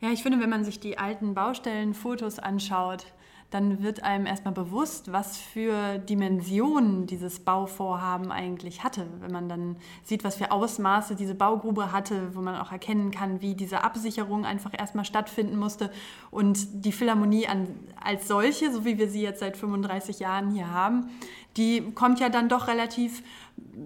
Ja, 0.02 0.12
ich 0.12 0.24
finde, 0.24 0.40
wenn 0.40 0.50
man 0.50 0.66
sich 0.66 0.80
die 0.80 0.98
alten 0.98 1.34
Baustellenfotos 1.34 2.40
anschaut, 2.40 3.06
dann 3.52 3.82
wird 3.82 4.04
einem 4.04 4.26
erstmal 4.26 4.54
bewusst, 4.54 5.14
was 5.14 5.38
für 5.38 5.98
Dimensionen 6.00 7.06
dieses 7.06 7.40
Bauvorhaben 7.40 8.32
eigentlich 8.32 8.84
hatte. 8.84 9.06
Wenn 9.22 9.32
man 9.32 9.48
dann 9.48 9.78
sieht, 10.04 10.24
was 10.24 10.36
für 10.36 10.52
Ausmaße 10.52 11.16
diese 11.16 11.36
Baugrube 11.36 11.92
hatte, 11.92 12.36
wo 12.36 12.42
man 12.42 12.56
auch 12.56 12.72
erkennen 12.72 13.12
kann, 13.12 13.42
wie 13.42 13.56
diese 13.56 13.84
Absicherung 13.84 14.46
einfach 14.46 14.72
erstmal 14.78 15.06
stattfinden 15.06 15.58
musste. 15.58 15.92
Und 16.32 16.86
die 16.86 16.92
Philharmonie 16.92 17.48
an, 17.48 17.68
als 18.04 18.28
solche, 18.28 18.74
so 18.74 18.84
wie 18.84 18.98
wir 18.98 19.10
sie 19.10 19.22
jetzt 19.22 19.40
seit 19.40 19.56
35 19.58 20.20
Jahren 20.20 20.52
hier 20.52 20.72
haben, 20.72 21.10
die 21.58 21.92
kommt 21.94 22.20
ja 22.20 22.30
dann 22.30 22.50
doch 22.50 22.68
relativ 22.68 23.24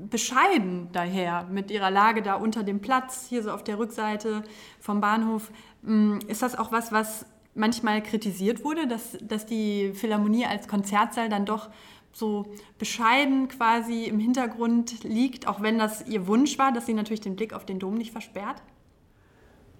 bescheiden 0.09 0.89
daher 0.91 1.47
mit 1.51 1.71
ihrer 1.71 1.91
Lage 1.91 2.21
da 2.21 2.35
unter 2.35 2.63
dem 2.63 2.79
Platz, 2.79 3.27
hier 3.29 3.43
so 3.43 3.51
auf 3.51 3.63
der 3.63 3.77
Rückseite 3.77 4.43
vom 4.79 5.01
Bahnhof. 5.01 5.51
Mm, 5.83 6.17
ist 6.27 6.41
das 6.41 6.57
auch 6.57 6.71
was, 6.71 6.91
was 6.91 7.25
manchmal 7.53 8.01
kritisiert 8.01 8.63
wurde, 8.63 8.87
dass, 8.87 9.17
dass 9.21 9.45
die 9.45 9.93
Philharmonie 9.93 10.45
als 10.45 10.67
Konzertsaal 10.67 11.29
dann 11.29 11.45
doch 11.45 11.69
so 12.11 12.51
bescheiden 12.79 13.47
quasi 13.47 14.05
im 14.05 14.19
Hintergrund 14.19 15.03
liegt, 15.03 15.47
auch 15.47 15.61
wenn 15.61 15.77
das 15.77 16.07
ihr 16.07 16.25
Wunsch 16.27 16.57
war, 16.57 16.71
dass 16.71 16.85
sie 16.85 16.93
natürlich 16.93 17.21
den 17.21 17.35
Blick 17.35 17.53
auf 17.53 17.65
den 17.65 17.79
Dom 17.79 17.95
nicht 17.95 18.11
versperrt? 18.11 18.61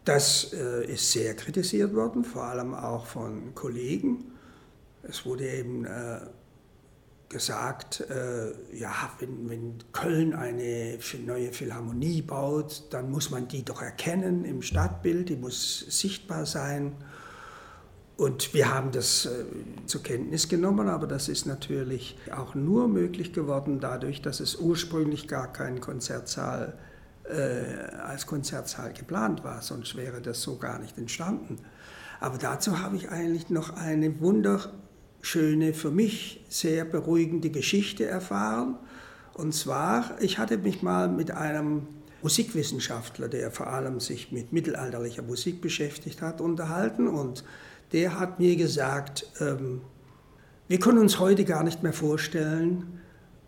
Das 0.06 0.54
äh, 0.54 0.86
ist 0.86 1.12
sehr 1.12 1.36
kritisiert 1.36 1.94
worden, 1.94 2.24
vor 2.24 2.44
allem 2.44 2.74
auch 2.74 3.06
von 3.06 3.54
Kollegen. 3.56 4.32
Es 5.04 5.26
wurde 5.26 5.48
eben 5.50 5.86
äh, 5.86 6.20
gesagt, 7.30 8.02
äh, 8.10 8.52
ja, 8.76 8.92
wenn, 9.20 9.50
wenn, 9.50 9.78
Köln 9.94 10.34
eine 10.34 10.98
neue 11.26 11.54
Philharmonie 11.54 12.24
baut, 12.24 12.86
dann 12.90 13.12
muss 13.12 13.30
man 13.30 13.48
die 13.48 13.64
doch 13.64 13.82
erkennen 13.82 14.46
im 14.46 14.62
Stadtbild, 14.64 15.30
die 15.30 15.36
muss 15.36 15.86
sichtbar 15.88 16.46
sein. 16.48 16.96
Und 18.18 18.54
wir 18.54 18.74
haben 18.74 18.92
das 18.92 19.28
äh, 19.28 19.46
zur 19.86 20.04
Kenntnis 20.04 20.50
genommen, 20.50 20.90
aber 20.90 21.08
das 21.08 21.30
ist 21.30 21.46
natürlich 21.46 22.18
auch 22.36 22.56
nur 22.56 22.88
möglich 22.88 23.32
geworden 23.32 23.80
dadurch, 23.80 24.22
dass 24.22 24.40
es 24.40 24.56
ursprünglich 24.58 25.28
gar 25.28 25.54
kein 25.54 25.80
Konzertsaal 25.80 26.78
äh, 27.30 27.94
als 28.02 28.26
Konzertsaal 28.26 28.92
geplant 28.92 29.44
war, 29.44 29.62
sonst 29.62 29.96
wäre 29.96 30.20
das 30.20 30.42
so 30.42 30.58
gar 30.58 30.80
nicht 30.80 30.98
entstanden. 30.98 31.60
Aber 32.20 32.38
dazu 32.38 32.80
habe 32.80 32.96
ich 32.98 33.10
eigentlich 33.10 33.50
noch 33.50 33.78
eine 33.78 34.20
wunder 34.20 34.74
schöne, 35.22 35.74
für 35.74 35.92
mich 35.92 36.46
sehr 36.50 36.86
beruhigende 36.86 37.50
Geschichte 37.50 38.06
erfahren. 38.06 38.78
Und 39.34 39.54
zwar, 39.54 40.22
ich 40.22 40.38
hatte 40.38 40.58
mich 40.58 40.82
mal 40.82 41.08
mit 41.08 41.32
einem 41.32 41.88
Musikwissenschaftler, 42.22 43.30
der 43.30 43.52
vor 43.52 43.68
allem 43.68 44.00
sich 44.00 44.32
mit 44.32 44.52
mittelalterlicher 44.52 45.22
Musik 45.22 45.62
beschäftigt 45.62 46.22
hat, 46.22 46.42
unterhalten. 46.42 47.08
Und 47.08 47.44
der 47.92 48.20
hat 48.20 48.40
mir 48.40 48.56
gesagt, 48.56 49.26
ähm, 49.40 49.82
wir 50.68 50.80
können 50.80 51.00
uns 51.00 51.20
heute 51.20 51.46
gar 51.46 51.64
nicht 51.64 51.84
mehr 51.84 51.94
vorstellen, 51.94 53.00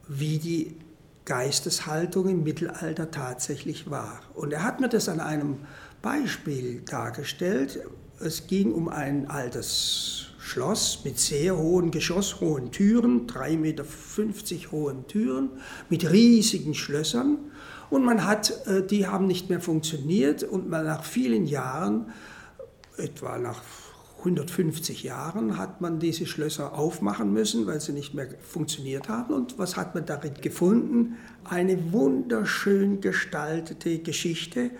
wie 0.08 0.40
die 0.40 0.78
Geisteshaltung 1.26 2.28
im 2.28 2.44
Mittelalter 2.44 3.12
tatsächlich 3.12 3.90
war. 3.90 4.22
Und 4.34 4.54
er 4.54 4.64
hat 4.64 4.80
mir 4.80 4.90
das 4.90 5.08
an 5.08 5.20
einem 5.20 5.60
Beispiel 6.02 6.82
dargestellt. 6.82 7.80
Es 8.20 8.48
ging 8.48 8.72
um 8.72 8.90
ein 8.90 9.30
altes 9.30 10.21
Schloss 10.52 11.06
mit 11.06 11.18
sehr 11.18 11.58
hohen, 11.58 11.92
geschosshohen 11.92 12.72
Türen, 12.72 13.26
3,50 13.26 13.58
Meter 13.58 13.86
hohen 14.72 15.08
Türen, 15.08 15.52
mit 15.90 16.12
riesigen 16.12 16.74
Schlössern. 16.74 17.38
Und 17.90 18.04
man 18.04 18.26
hat, 18.26 18.68
äh, 18.68 18.86
die 18.86 19.08
haben 19.08 19.28
nicht 19.28 19.50
mehr 19.50 19.62
funktioniert 19.62 20.44
und 20.44 20.70
man 20.70 20.84
nach 20.84 21.06
vielen 21.06 21.46
Jahren, 21.46 22.12
etwa 22.98 23.38
nach 23.38 23.62
150 24.20 25.04
Jahren, 25.04 25.58
hat 25.58 25.80
man 25.80 26.00
diese 26.00 26.26
Schlösser 26.26 26.78
aufmachen 26.78 27.32
müssen, 27.32 27.66
weil 27.66 27.80
sie 27.80 27.94
nicht 27.94 28.14
mehr 28.14 28.28
funktioniert 28.42 29.08
haben. 29.08 29.34
Und 29.34 29.58
was 29.58 29.78
hat 29.78 29.96
man 29.96 30.06
darin 30.06 30.34
gefunden? 30.34 31.16
Eine 31.46 31.94
wunderschön 31.94 33.00
gestaltete 33.00 34.00
Geschichte, 34.00 34.72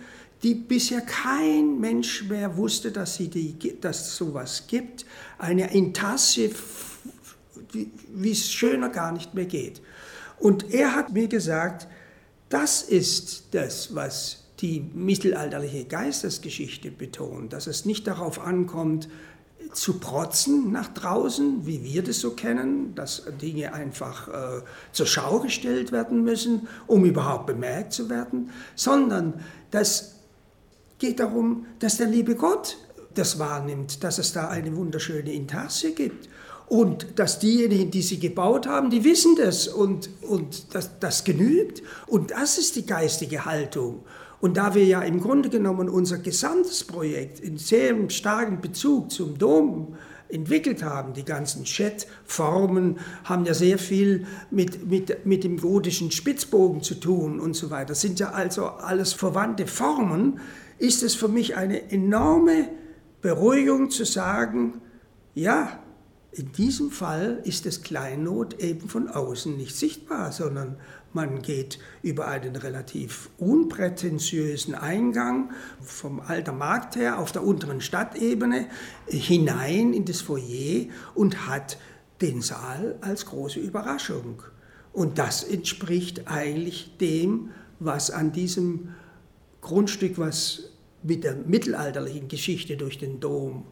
die 0.42 0.54
bisher 0.54 1.00
kein 1.02 1.78
Mensch 1.78 2.24
mehr 2.24 2.56
wusste, 2.56 2.90
dass, 2.90 3.16
sie 3.16 3.28
die, 3.28 3.80
dass 3.80 4.08
es 4.08 4.16
sowas 4.16 4.64
gibt. 4.66 5.06
Eine 5.38 5.72
Intasse, 5.72 6.50
wie 7.72 8.30
es 8.32 8.52
schöner 8.52 8.88
gar 8.88 9.12
nicht 9.12 9.34
mehr 9.34 9.46
geht. 9.46 9.80
Und 10.38 10.72
er 10.72 10.94
hat 10.96 11.12
mir 11.12 11.28
gesagt, 11.28 11.86
das 12.48 12.82
ist 12.82 13.54
das, 13.54 13.94
was 13.94 14.44
die 14.58 14.80
mittelalterliche 14.94 15.84
Geistesgeschichte 15.84 16.90
betont, 16.90 17.52
dass 17.52 17.66
es 17.66 17.84
nicht 17.84 18.06
darauf 18.06 18.40
ankommt, 18.40 19.08
zu 19.72 19.98
protzen 19.98 20.70
nach 20.70 20.88
draußen, 20.88 21.66
wie 21.66 21.82
wir 21.82 22.02
das 22.02 22.20
so 22.20 22.32
kennen, 22.32 22.94
dass 22.94 23.22
Dinge 23.40 23.72
einfach 23.72 24.28
äh, 24.28 24.62
zur 24.92 25.06
Schau 25.06 25.40
gestellt 25.40 25.92
werden 25.92 26.24
müssen, 26.24 26.68
um 26.86 27.04
überhaupt 27.04 27.46
bemerkt 27.46 27.92
zu 27.92 28.10
werden, 28.10 28.50
sondern 28.74 29.40
dass 29.70 30.11
geht 31.02 31.18
darum, 31.18 31.66
dass 31.80 31.96
der 31.96 32.06
liebe 32.06 32.36
Gott 32.36 32.78
das 33.14 33.38
wahrnimmt, 33.38 34.04
dass 34.04 34.18
es 34.18 34.32
da 34.32 34.48
eine 34.48 34.74
wunderschöne 34.74 35.32
Intarsie 35.32 35.94
gibt 35.94 36.28
Und 36.68 37.18
dass 37.18 37.40
diejenigen, 37.40 37.90
die 37.90 38.02
sie 38.02 38.18
gebaut 38.18 38.66
haben, 38.66 38.88
die 38.88 39.04
wissen 39.04 39.36
das 39.36 39.66
und, 39.68 40.08
und 40.22 40.74
das, 40.74 40.98
das 41.00 41.24
genügt. 41.24 41.82
Und 42.06 42.30
das 42.30 42.56
ist 42.56 42.76
die 42.76 42.86
geistige 42.86 43.44
Haltung. 43.44 44.04
Und 44.40 44.56
da 44.56 44.74
wir 44.74 44.84
ja 44.84 45.02
im 45.02 45.20
Grunde 45.20 45.50
genommen 45.50 45.88
unser 45.88 46.18
gesamtes 46.18 46.84
Projekt 46.84 47.40
in 47.40 47.58
sehr 47.58 47.94
starkem 48.08 48.60
Bezug 48.60 49.10
zum 49.10 49.36
Dom 49.38 49.96
entwickelt 50.28 50.82
haben, 50.82 51.12
die 51.12 51.24
ganzen 51.24 51.64
Chat-Formen 51.64 52.98
haben 53.24 53.44
ja 53.44 53.54
sehr 53.54 53.76
viel 53.76 54.26
mit, 54.50 54.88
mit, 54.88 55.26
mit 55.26 55.44
dem 55.44 55.58
gotischen 55.58 56.10
Spitzbogen 56.10 56.82
zu 56.82 56.94
tun 56.94 57.38
und 57.38 57.54
so 57.54 57.70
weiter. 57.70 57.88
Das 57.88 58.00
sind 58.00 58.18
ja 58.18 58.30
also 58.30 58.66
alles 58.66 59.12
verwandte 59.12 59.66
Formen, 59.66 60.40
ist 60.78 61.02
es 61.02 61.14
für 61.14 61.28
mich 61.28 61.56
eine 61.56 61.90
enorme 61.90 62.68
Beruhigung 63.20 63.90
zu 63.90 64.04
sagen, 64.04 64.80
ja, 65.34 65.78
in 66.32 66.50
diesem 66.52 66.90
Fall 66.90 67.40
ist 67.44 67.66
das 67.66 67.82
Kleinod 67.82 68.58
eben 68.58 68.88
von 68.88 69.08
außen 69.08 69.54
nicht 69.54 69.76
sichtbar, 69.76 70.32
sondern 70.32 70.76
man 71.12 71.42
geht 71.42 71.78
über 72.02 72.26
einen 72.26 72.56
relativ 72.56 73.28
unprätentiösen 73.36 74.74
Eingang 74.74 75.50
vom 75.82 76.20
Alter 76.20 76.52
Markt 76.52 76.96
her 76.96 77.18
auf 77.18 77.32
der 77.32 77.44
unteren 77.44 77.82
Stadtebene 77.82 78.66
hinein 79.06 79.92
in 79.92 80.06
das 80.06 80.22
Foyer 80.22 80.86
und 81.14 81.46
hat 81.46 81.76
den 82.22 82.40
Saal 82.40 82.96
als 83.02 83.26
große 83.26 83.60
Überraschung. 83.60 84.42
Und 84.94 85.18
das 85.18 85.44
entspricht 85.44 86.28
eigentlich 86.28 86.96
dem, 86.96 87.50
was 87.78 88.10
an 88.10 88.32
diesem 88.32 88.94
Grundstück, 89.62 90.18
was 90.18 90.64
mit 91.02 91.24
der 91.24 91.34
mittelalterlichen 91.34 92.28
Geschichte 92.28 92.76
durch 92.76 92.98
den 92.98 93.18
Dom 93.18 93.64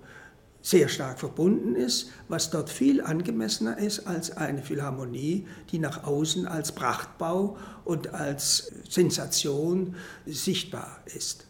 sehr 0.62 0.88
stark 0.88 1.18
verbunden 1.18 1.74
ist, 1.74 2.10
was 2.28 2.50
dort 2.50 2.68
viel 2.68 3.00
angemessener 3.00 3.78
ist 3.78 4.06
als 4.06 4.36
eine 4.36 4.62
Philharmonie, 4.62 5.46
die 5.70 5.78
nach 5.78 6.04
außen 6.04 6.46
als 6.46 6.72
Prachtbau 6.72 7.56
und 7.84 8.12
als 8.12 8.72
Sensation 8.88 9.96
sichtbar 10.26 11.00
ist. 11.06 11.46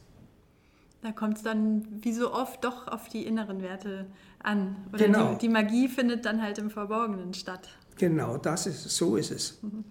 Da 1.03 1.13
kommt 1.13 1.39
es 1.39 1.43
dann 1.43 1.87
wie 2.03 2.13
so 2.13 2.33
oft 2.33 2.63
doch 2.63 2.87
auf 2.87 3.09
die 3.09 3.25
inneren 3.25 3.63
Werte 3.63 4.07
an. 4.39 4.77
Oder 4.93 5.07
genau. 5.07 5.33
die, 5.33 5.39
die, 5.39 5.49
Magie 5.49 5.89
findet 5.89 6.25
dann 6.25 6.43
halt 6.43 6.59
im 6.59 6.71
Verborgenen 6.71 7.33
statt. 7.35 7.69
Genau, 7.97 8.37
das 8.37 8.67
ist, 8.67 8.89
so 8.91 9.17
ist 9.17 9.31
es. 9.31 9.59
Mhm. 9.63 9.85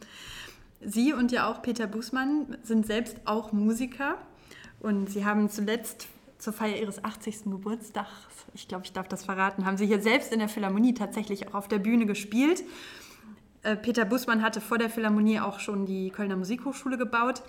Sie 0.82 1.14
und 1.14 1.32
ja 1.32 1.52
auch 1.52 1.62
Peter 1.62 1.88
Bußmann 1.88 2.58
sind 2.64 2.86
selbst 2.86 3.18
auch 3.26 3.52
Musiker 3.52 4.18
und 4.80 5.10
Sie 5.10 5.26
haben 5.26 5.50
zuletzt 5.50 6.08
zur 6.38 6.54
Feier 6.54 6.78
Ihres 6.78 7.04
80. 7.04 7.46
Geburtstags, 7.46 8.10
ich 8.54 8.68
glaube, 8.68 8.86
ich 8.86 8.94
darf 8.94 9.08
das 9.08 9.26
verraten, 9.26 9.66
haben 9.66 9.78
Sie 9.78 9.86
hier 9.86 10.02
selbst 10.02 10.32
in 10.32 10.40
der 10.40 10.50
Philharmonie 10.50 10.94
tatsächlich 10.94 11.48
auch 11.48 11.54
auf 11.54 11.68
der 11.68 11.80
Bühne 11.80 12.06
gespielt. 12.06 12.64
Äh, 13.64 13.76
Peter 13.76 14.06
Bußmann 14.06 14.42
hatte 14.42 14.62
vor 14.62 14.78
der 14.78 14.90
Philharmonie 14.90 15.40
auch 15.40 15.60
schon 15.60 15.86
die 15.86 16.10
Kölner 16.12 16.38
Musikhochschule 16.38 16.98
gebaut. 16.98 17.44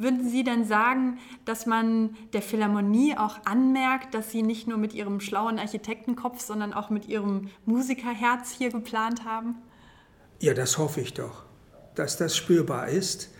Würden 0.00 0.28
Sie 0.28 0.44
denn 0.44 0.64
sagen, 0.64 1.18
dass 1.44 1.66
man 1.66 2.16
der 2.32 2.42
Philharmonie 2.42 3.16
auch 3.16 3.44
anmerkt, 3.44 4.14
dass 4.14 4.30
Sie 4.30 4.42
nicht 4.42 4.68
nur 4.68 4.78
mit 4.78 4.94
Ihrem 4.94 5.18
schlauen 5.20 5.58
Architektenkopf, 5.58 6.40
sondern 6.40 6.72
auch 6.72 6.88
mit 6.90 7.08
Ihrem 7.08 7.50
Musikerherz 7.66 8.52
hier 8.52 8.70
geplant 8.70 9.24
haben? 9.24 9.56
Ja, 10.40 10.54
das 10.54 10.78
hoffe 10.78 11.00
ich 11.00 11.14
doch, 11.14 11.42
dass 11.96 12.16
das 12.16 12.36
spürbar 12.36 12.86
ist 12.86 13.30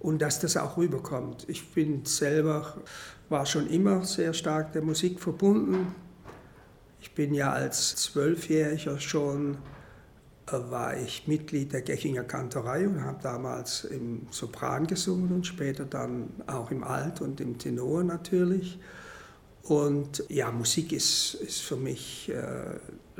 und 0.00 0.20
dass 0.20 0.40
das 0.40 0.56
auch 0.56 0.76
rüberkommt. 0.76 1.46
Ich 1.48 1.72
bin 1.72 2.04
selber, 2.04 2.78
war 3.28 3.46
schon 3.46 3.68
immer 3.68 4.04
sehr 4.04 4.32
stark 4.32 4.72
der 4.72 4.82
Musik 4.82 5.20
verbunden. 5.20 5.94
Ich 7.00 7.14
bin 7.14 7.34
ja 7.34 7.52
als 7.52 7.96
Zwölfjähriger 7.96 8.98
schon, 8.98 9.58
äh, 10.46 10.52
war 10.52 10.96
ich 10.96 11.28
Mitglied 11.28 11.72
der 11.72 11.82
Gechinger 11.82 12.24
Kantorei 12.24 12.88
und 12.88 13.04
habe 13.04 13.22
damals 13.22 13.84
im 13.84 14.26
Sopran 14.30 14.86
gesungen 14.86 15.32
und 15.32 15.46
später 15.46 15.84
dann 15.84 16.30
auch 16.46 16.70
im 16.70 16.82
Alt 16.82 17.20
und 17.20 17.40
im 17.40 17.58
Tenor 17.58 18.02
natürlich. 18.02 18.78
Und 19.62 20.24
ja, 20.28 20.50
Musik 20.50 20.92
ist, 20.92 21.34
ist 21.34 21.60
für 21.60 21.76
mich 21.76 22.30
äh, 22.30 22.78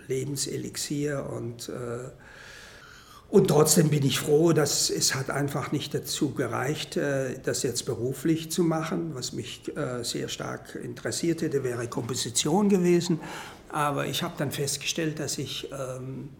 Lebenselixier 0.08 1.28
und 1.30 1.68
äh, 1.68 2.10
und 3.30 3.46
trotzdem 3.46 3.90
bin 3.90 4.04
ich 4.04 4.18
froh, 4.18 4.52
dass 4.52 4.90
es 4.90 5.14
hat 5.14 5.30
einfach 5.30 5.70
nicht 5.70 5.94
dazu 5.94 6.34
gereicht, 6.34 6.96
äh, 6.96 7.38
das 7.40 7.62
jetzt 7.62 7.86
beruflich 7.86 8.50
zu 8.50 8.64
machen. 8.64 9.14
Was 9.14 9.32
mich 9.32 9.76
äh, 9.76 10.02
sehr 10.02 10.28
stark 10.28 10.74
interessiert 10.74 11.42
hätte, 11.42 11.62
wäre 11.62 11.86
Komposition 11.86 12.68
gewesen. 12.68 13.20
Aber 13.68 14.06
ich 14.06 14.24
habe 14.24 14.34
dann 14.36 14.50
festgestellt, 14.50 15.20
dass 15.20 15.38
ich 15.38 15.70
ähm, 15.70 16.30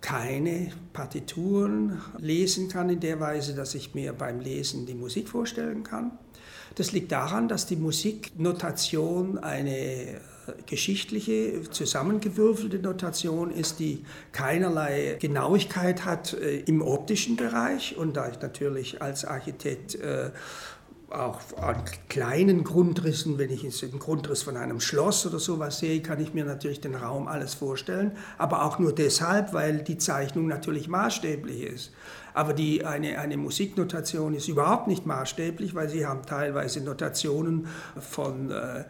keine 0.00 0.70
Partituren 0.92 2.00
lesen 2.18 2.68
kann 2.68 2.88
in 2.88 3.00
der 3.00 3.18
Weise, 3.18 3.54
dass 3.54 3.74
ich 3.74 3.94
mir 3.94 4.12
beim 4.12 4.38
Lesen 4.38 4.86
die 4.86 4.94
Musik 4.94 5.28
vorstellen 5.28 5.82
kann. 5.82 6.12
Das 6.74 6.92
liegt 6.92 7.12
daran, 7.12 7.48
dass 7.48 7.66
die 7.66 7.76
Musiknotation 7.76 9.38
eine 9.38 10.20
geschichtliche, 10.66 11.62
zusammengewürfelte 11.70 12.78
Notation 12.78 13.50
ist, 13.50 13.78
die 13.78 14.04
keinerlei 14.32 15.16
Genauigkeit 15.20 16.04
hat 16.04 16.34
äh, 16.34 16.60
im 16.60 16.82
optischen 16.82 17.36
Bereich. 17.36 17.96
Und 17.96 18.16
da 18.16 18.28
ich 18.28 18.40
natürlich 18.40 19.00
als 19.00 19.24
Architekt 19.24 19.94
äh, 19.94 20.30
auch 21.10 21.40
an 21.56 21.84
kleinen 22.08 22.64
Grundrissen, 22.64 23.38
wenn 23.38 23.50
ich 23.50 23.62
einen 23.62 23.98
Grundriss 23.98 24.42
von 24.42 24.56
einem 24.56 24.80
Schloss 24.80 25.24
oder 25.26 25.38
sowas 25.38 25.78
sehe, 25.78 26.02
kann 26.02 26.20
ich 26.20 26.34
mir 26.34 26.44
natürlich 26.44 26.80
den 26.80 26.94
Raum 26.94 27.28
alles 27.28 27.54
vorstellen, 27.54 28.12
aber 28.36 28.64
auch 28.64 28.78
nur 28.78 28.92
deshalb, 28.92 29.52
weil 29.52 29.78
die 29.82 29.98
Zeichnung 29.98 30.48
natürlich 30.48 30.88
maßstäblich 30.88 31.62
ist. 31.62 31.92
Aber 32.34 32.52
die, 32.52 32.84
eine, 32.84 33.18
eine 33.18 33.36
Musiknotation 33.36 34.34
ist 34.34 34.48
überhaupt 34.48 34.88
nicht 34.88 35.06
maßstäblich, 35.06 35.74
weil 35.74 35.88
sie 35.88 36.04
haben 36.04 36.26
teilweise 36.26 36.80
Notationen 36.82 37.68
von 38.00 38.50
äh, 38.50 38.84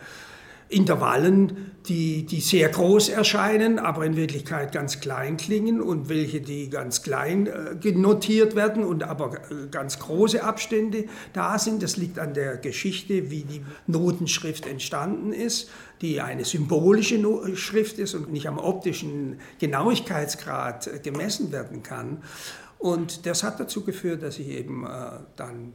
Intervallen, 0.70 1.72
die, 1.86 2.24
die 2.24 2.40
sehr 2.40 2.70
groß 2.70 3.10
erscheinen, 3.10 3.78
aber 3.78 4.06
in 4.06 4.16
Wirklichkeit 4.16 4.72
ganz 4.72 4.98
klein 4.98 5.36
klingen 5.36 5.82
und 5.82 6.08
welche, 6.08 6.40
die 6.40 6.70
ganz 6.70 7.02
klein 7.02 7.46
äh, 7.46 7.92
notiert 7.92 8.56
werden 8.56 8.82
und 8.82 9.04
aber 9.04 9.34
äh, 9.34 9.68
ganz 9.70 9.98
große 9.98 10.42
Abstände 10.42 11.04
da 11.34 11.58
sind. 11.58 11.82
Das 11.82 11.98
liegt 11.98 12.18
an 12.18 12.32
der 12.32 12.56
Geschichte, 12.56 13.30
wie 13.30 13.44
die 13.44 13.62
Notenschrift 13.86 14.66
entstanden 14.66 15.32
ist, 15.34 15.70
die 16.00 16.22
eine 16.22 16.44
symbolische 16.44 17.20
Schrift 17.56 17.98
ist 17.98 18.14
und 18.14 18.32
nicht 18.32 18.48
am 18.48 18.58
optischen 18.58 19.38
Genauigkeitsgrad 19.60 20.86
äh, 20.86 20.98
gemessen 20.98 21.52
werden 21.52 21.82
kann. 21.82 22.22
Und 22.78 23.26
das 23.26 23.42
hat 23.42 23.60
dazu 23.60 23.84
geführt, 23.84 24.22
dass 24.22 24.38
ich 24.38 24.48
eben 24.48 24.86
äh, 24.86 25.20
dann 25.36 25.72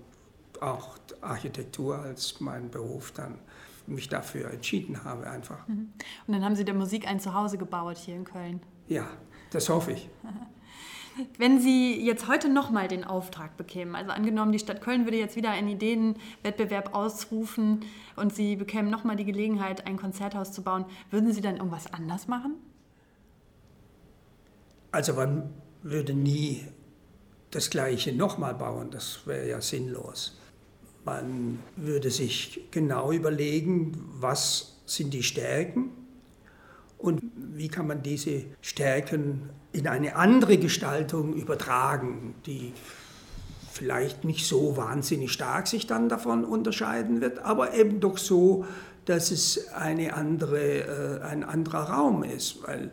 auch 0.61 0.97
Architektur 1.21 1.99
als 1.99 2.39
meinen 2.39 2.69
Beruf 2.69 3.11
dann 3.11 3.39
mich 3.87 4.09
dafür 4.09 4.51
entschieden 4.51 5.03
habe 5.03 5.29
einfach. 5.29 5.67
Mhm. 5.67 5.93
Und 6.27 6.33
dann 6.33 6.43
haben 6.43 6.55
Sie 6.55 6.65
der 6.65 6.75
Musik 6.75 7.07
ein 7.07 7.19
Zuhause 7.19 7.57
gebaut 7.57 7.97
hier 7.97 8.15
in 8.15 8.23
Köln. 8.23 8.61
Ja, 8.87 9.07
das 9.51 9.69
hoffe 9.69 9.93
ich. 9.93 10.09
Wenn 11.37 11.59
Sie 11.59 11.99
jetzt 12.01 12.27
heute 12.27 12.49
nochmal 12.49 12.87
den 12.87 13.03
Auftrag 13.03 13.57
bekämen, 13.57 13.95
also 13.95 14.11
angenommen, 14.11 14.51
die 14.51 14.59
Stadt 14.59 14.81
Köln 14.81 15.05
würde 15.05 15.17
jetzt 15.17 15.35
wieder 15.35 15.49
einen 15.49 15.67
Ideenwettbewerb 15.67 16.95
ausrufen 16.95 17.81
und 18.15 18.33
Sie 18.33 18.55
bekämen 18.55 18.89
nochmal 18.89 19.15
die 19.15 19.25
Gelegenheit, 19.25 19.85
ein 19.85 19.97
Konzerthaus 19.97 20.53
zu 20.53 20.61
bauen, 20.61 20.85
würden 21.11 21.33
Sie 21.33 21.41
dann 21.41 21.57
irgendwas 21.57 21.91
anders 21.91 22.27
machen? 22.27 22.55
Also 24.91 25.13
man 25.13 25.49
würde 25.83 26.13
nie 26.13 26.65
das 27.51 27.69
Gleiche 27.69 28.13
nochmal 28.13 28.53
bauen, 28.53 28.89
das 28.91 29.21
wäre 29.25 29.49
ja 29.49 29.61
sinnlos. 29.61 30.37
Man 31.05 31.59
würde 31.75 32.11
sich 32.11 32.67
genau 32.71 33.11
überlegen, 33.11 33.97
was 34.19 34.79
sind 34.85 35.13
die 35.13 35.23
Stärken 35.23 35.91
und 36.97 37.21
wie 37.35 37.69
kann 37.69 37.87
man 37.87 38.03
diese 38.03 38.43
Stärken 38.61 39.49
in 39.71 39.87
eine 39.87 40.15
andere 40.15 40.57
Gestaltung 40.57 41.33
übertragen, 41.33 42.35
die 42.45 42.73
vielleicht 43.71 44.25
nicht 44.25 44.45
so 44.45 44.75
wahnsinnig 44.75 45.31
stark 45.31 45.67
sich 45.67 45.87
dann 45.87 46.09
davon 46.09 46.43
unterscheiden 46.43 47.21
wird, 47.21 47.39
aber 47.39 47.73
eben 47.73 47.99
doch 47.99 48.17
so, 48.17 48.65
dass 49.05 49.31
es 49.31 49.69
eine 49.69 50.13
andere, 50.13 51.21
äh, 51.21 51.21
ein 51.23 51.43
anderer 51.43 51.83
Raum 51.83 52.23
ist. 52.23 52.61
Weil 52.67 52.91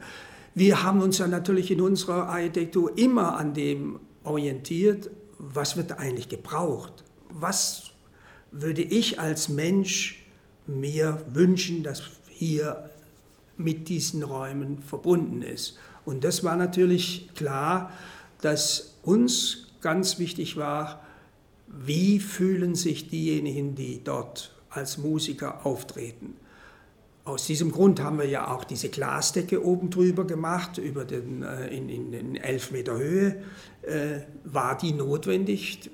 wir 0.54 0.82
haben 0.82 1.02
uns 1.02 1.18
ja 1.18 1.26
natürlich 1.26 1.70
in 1.70 1.80
unserer 1.80 2.28
Architektur 2.28 2.96
immer 2.96 3.36
an 3.36 3.52
dem 3.52 3.98
orientiert, 4.26 5.10
was 5.38 5.76
wird 5.76 5.92
eigentlich 5.92 6.28
gebraucht? 6.28 7.04
Was 7.30 7.90
würde 8.50 8.82
ich 8.82 9.20
als 9.20 9.48
Mensch 9.48 10.24
mir 10.66 11.24
wünschen, 11.32 11.82
dass 11.82 12.02
hier 12.28 12.90
mit 13.56 13.88
diesen 13.88 14.22
Räumen 14.22 14.82
verbunden 14.82 15.42
ist. 15.42 15.78
Und 16.04 16.24
das 16.24 16.44
war 16.44 16.56
natürlich 16.56 17.30
klar, 17.34 17.90
dass 18.40 18.98
uns 19.02 19.68
ganz 19.80 20.18
wichtig 20.18 20.56
war, 20.56 21.02
wie 21.66 22.20
fühlen 22.20 22.74
sich 22.74 23.08
diejenigen, 23.08 23.74
die 23.74 24.02
dort 24.04 24.54
als 24.70 24.98
Musiker 24.98 25.64
auftreten. 25.64 26.36
Aus 27.24 27.46
diesem 27.46 27.72
Grund 27.72 28.00
haben 28.00 28.18
wir 28.18 28.28
ja 28.28 28.54
auch 28.54 28.62
diese 28.62 28.88
Glasdecke 28.88 29.64
oben 29.64 29.90
drüber 29.90 30.24
gemacht, 30.26 30.78
über 30.78 31.04
den, 31.04 31.42
äh, 31.42 31.66
in, 31.76 31.88
in, 31.88 32.12
in 32.12 32.36
elf 32.36 32.70
Meter 32.70 32.96
Höhe. 32.96 33.42
Äh, 33.86 34.20
war 34.44 34.76
die 34.76 34.92
notwendig? 34.92 35.90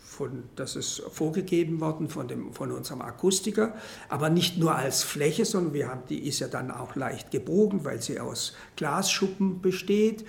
Von, 0.00 0.42
das 0.56 0.76
ist 0.76 1.02
vorgegeben 1.10 1.80
worden 1.80 2.10
von, 2.10 2.28
dem, 2.28 2.52
von 2.52 2.70
unserem 2.70 3.00
Akustiker, 3.00 3.74
aber 4.10 4.28
nicht 4.28 4.58
nur 4.58 4.74
als 4.74 5.02
Fläche, 5.02 5.46
sondern 5.46 5.72
wir 5.72 5.88
haben, 5.88 6.02
die 6.10 6.28
ist 6.28 6.40
ja 6.40 6.48
dann 6.48 6.70
auch 6.70 6.96
leicht 6.96 7.30
gebogen, 7.30 7.86
weil 7.86 8.02
sie 8.02 8.20
aus 8.20 8.52
Glasschuppen 8.76 9.62
besteht. 9.62 10.26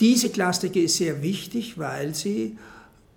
Diese 0.00 0.28
Glasdecke 0.28 0.82
ist 0.82 0.98
sehr 0.98 1.22
wichtig, 1.22 1.78
weil 1.78 2.14
sie 2.14 2.58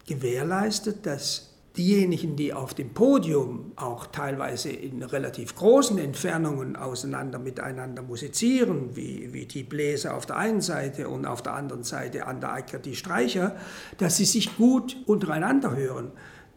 gewährleistet, 0.08 1.06
dass 1.06 1.49
diejenigen, 1.80 2.36
die 2.36 2.54
auf 2.54 2.74
dem 2.74 2.94
Podium 2.94 3.72
auch 3.78 4.08
teilweise 4.08 4.70
in 4.70 5.02
relativ 5.02 5.56
großen 5.56 5.98
Entfernungen 5.98 6.76
auseinander 6.76 7.40
miteinander 7.40 8.02
musizieren, 8.02 8.98
wie, 8.98 9.32
wie 9.32 9.46
die 9.46 9.64
Bläser 9.64 10.16
auf 10.16 10.26
der 10.26 10.36
einen 10.36 10.60
Seite 10.60 11.08
und 11.08 11.26
auf 11.26 11.42
der 11.42 11.54
anderen 11.54 11.84
Seite 11.84 12.28
an 12.28 12.42
der 12.42 12.54
Ecke 12.58 12.80
die 12.80 12.98
Streicher, 12.98 13.56
dass 13.98 14.18
sie 14.18 14.26
sich 14.26 14.58
gut 14.58 14.98
untereinander 15.06 15.74
hören. 15.74 16.12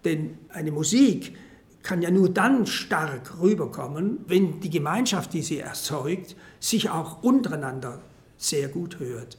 Denn 0.04 0.38
eine 0.48 0.72
Musik 0.72 1.36
kann 1.84 2.02
ja 2.02 2.10
nur 2.10 2.28
dann 2.28 2.66
stark 2.66 3.40
rüberkommen, 3.40 4.24
wenn 4.26 4.58
die 4.58 4.70
Gemeinschaft, 4.70 5.32
die 5.32 5.42
sie 5.42 5.60
erzeugt, 5.60 6.34
sich 6.58 6.90
auch 6.90 7.22
untereinander 7.22 8.00
sehr 8.36 8.66
gut 8.66 8.98
hört. 8.98 9.38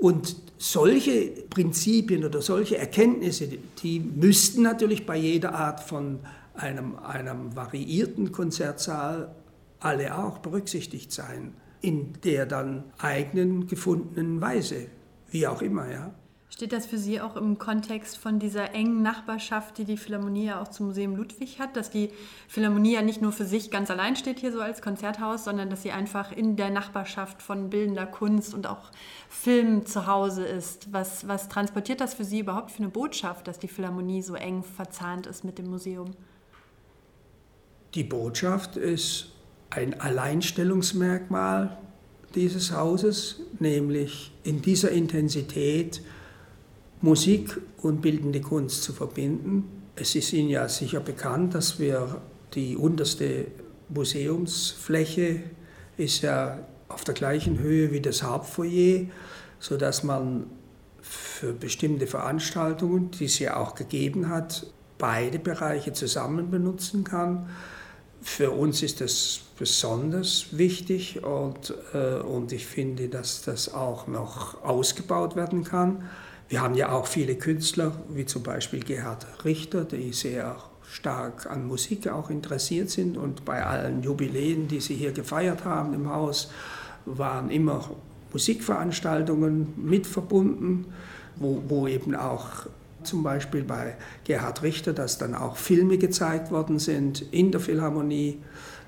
Und 0.00 0.36
solche 0.56 1.26
Prinzipien 1.50 2.24
oder 2.24 2.40
solche 2.40 2.78
Erkenntnisse, 2.78 3.48
die 3.82 4.00
müssten 4.00 4.62
natürlich 4.62 5.04
bei 5.06 5.16
jeder 5.16 5.54
Art 5.54 5.80
von 5.80 6.20
einem, 6.54 6.96
einem 6.96 7.54
variierten 7.54 8.32
Konzertsaal 8.32 9.34
alle 9.78 10.16
auch 10.18 10.38
berücksichtigt 10.38 11.12
sein, 11.12 11.54
in 11.80 12.14
der 12.24 12.46
dann 12.46 12.84
eigenen 12.98 13.66
gefundenen 13.66 14.40
Weise, 14.40 14.86
wie 15.30 15.46
auch 15.46 15.62
immer, 15.62 15.90
ja. 15.90 16.14
Steht 16.52 16.72
das 16.72 16.84
für 16.84 16.98
Sie 16.98 17.20
auch 17.20 17.36
im 17.36 17.58
Kontext 17.58 18.18
von 18.18 18.40
dieser 18.40 18.74
engen 18.74 19.02
Nachbarschaft, 19.02 19.78
die 19.78 19.84
die 19.84 19.96
Philharmonie 19.96 20.46
ja 20.46 20.60
auch 20.60 20.66
zum 20.66 20.86
Museum 20.86 21.14
Ludwig 21.14 21.60
hat, 21.60 21.76
dass 21.76 21.90
die 21.90 22.10
Philharmonie 22.48 22.94
ja 22.94 23.02
nicht 23.02 23.22
nur 23.22 23.30
für 23.30 23.44
sich 23.44 23.70
ganz 23.70 23.88
allein 23.88 24.16
steht 24.16 24.40
hier 24.40 24.50
so 24.50 24.60
als 24.60 24.82
Konzerthaus, 24.82 25.44
sondern 25.44 25.70
dass 25.70 25.82
sie 25.82 25.92
einfach 25.92 26.32
in 26.32 26.56
der 26.56 26.70
Nachbarschaft 26.70 27.40
von 27.40 27.70
bildender 27.70 28.04
Kunst 28.04 28.52
und 28.52 28.66
auch 28.66 28.90
Film 29.28 29.86
zu 29.86 30.08
Hause 30.08 30.44
ist? 30.44 30.92
Was, 30.92 31.28
was 31.28 31.48
transportiert 31.48 32.00
das 32.00 32.14
für 32.14 32.24
Sie 32.24 32.40
überhaupt 32.40 32.72
für 32.72 32.82
eine 32.82 32.88
Botschaft, 32.88 33.46
dass 33.46 33.60
die 33.60 33.68
Philharmonie 33.68 34.20
so 34.20 34.34
eng 34.34 34.64
verzahnt 34.64 35.28
ist 35.28 35.44
mit 35.44 35.56
dem 35.56 35.70
Museum? 35.70 36.10
Die 37.94 38.04
Botschaft 38.04 38.76
ist 38.76 39.32
ein 39.70 40.00
Alleinstellungsmerkmal 40.00 41.78
dieses 42.34 42.72
Hauses, 42.72 43.40
nämlich 43.60 44.32
in 44.42 44.62
dieser 44.62 44.90
Intensität 44.90 46.02
Musik 47.02 47.58
und 47.82 48.02
bildende 48.02 48.40
Kunst 48.40 48.82
zu 48.82 48.92
verbinden. 48.92 49.64
Es 49.96 50.14
ist 50.14 50.32
Ihnen 50.32 50.50
ja 50.50 50.68
sicher 50.68 51.00
bekannt, 51.00 51.54
dass 51.54 51.78
wir 51.78 52.20
die 52.54 52.76
unterste 52.76 53.46
Museumsfläche 53.88 55.40
ist 55.96 56.22
ja 56.22 56.58
auf 56.88 57.04
der 57.04 57.14
gleichen 57.14 57.58
Höhe 57.58 57.92
wie 57.92 58.00
das 58.00 58.22
Hauptfoyer, 58.22 59.06
sodass 59.58 60.02
man 60.02 60.46
für 61.00 61.52
bestimmte 61.52 62.06
Veranstaltungen, 62.06 63.10
die 63.12 63.24
es 63.24 63.38
ja 63.38 63.56
auch 63.56 63.74
gegeben 63.74 64.28
hat, 64.28 64.66
beide 64.98 65.38
Bereiche 65.38 65.92
zusammen 65.92 66.50
benutzen 66.50 67.04
kann. 67.04 67.48
Für 68.22 68.50
uns 68.50 68.82
ist 68.82 69.00
das 69.00 69.40
besonders 69.58 70.46
wichtig 70.52 71.24
und, 71.24 71.74
äh, 71.94 72.20
und 72.20 72.52
ich 72.52 72.66
finde, 72.66 73.08
dass 73.08 73.42
das 73.42 73.72
auch 73.72 74.06
noch 74.06 74.62
ausgebaut 74.62 75.36
werden 75.36 75.64
kann. 75.64 76.04
Wir 76.50 76.62
haben 76.62 76.74
ja 76.74 76.90
auch 76.90 77.06
viele 77.06 77.36
Künstler, 77.36 77.92
wie 78.08 78.26
zum 78.26 78.42
Beispiel 78.42 78.80
Gerhard 78.80 79.24
Richter, 79.44 79.84
die 79.84 80.12
sehr 80.12 80.56
stark 80.82 81.46
an 81.48 81.64
Musik 81.64 82.08
auch 82.08 82.28
interessiert 82.28 82.90
sind 82.90 83.16
und 83.16 83.44
bei 83.44 83.64
allen 83.64 84.02
Jubiläen, 84.02 84.66
die 84.66 84.80
sie 84.80 84.96
hier 84.96 85.12
gefeiert 85.12 85.64
haben 85.64 85.94
im 85.94 86.10
Haus, 86.10 86.50
waren 87.06 87.50
immer 87.50 87.88
Musikveranstaltungen 88.32 89.74
mit 89.76 90.08
verbunden, 90.08 90.86
wo, 91.36 91.62
wo 91.68 91.86
eben 91.86 92.16
auch 92.16 92.66
zum 93.04 93.22
Beispiel 93.22 93.62
bei 93.62 93.96
Gerhard 94.24 94.64
Richter, 94.64 94.92
dass 94.92 95.18
dann 95.18 95.36
auch 95.36 95.56
Filme 95.56 95.98
gezeigt 95.98 96.50
worden 96.50 96.80
sind 96.80 97.22
in 97.30 97.52
der 97.52 97.60
Philharmonie, 97.60 98.38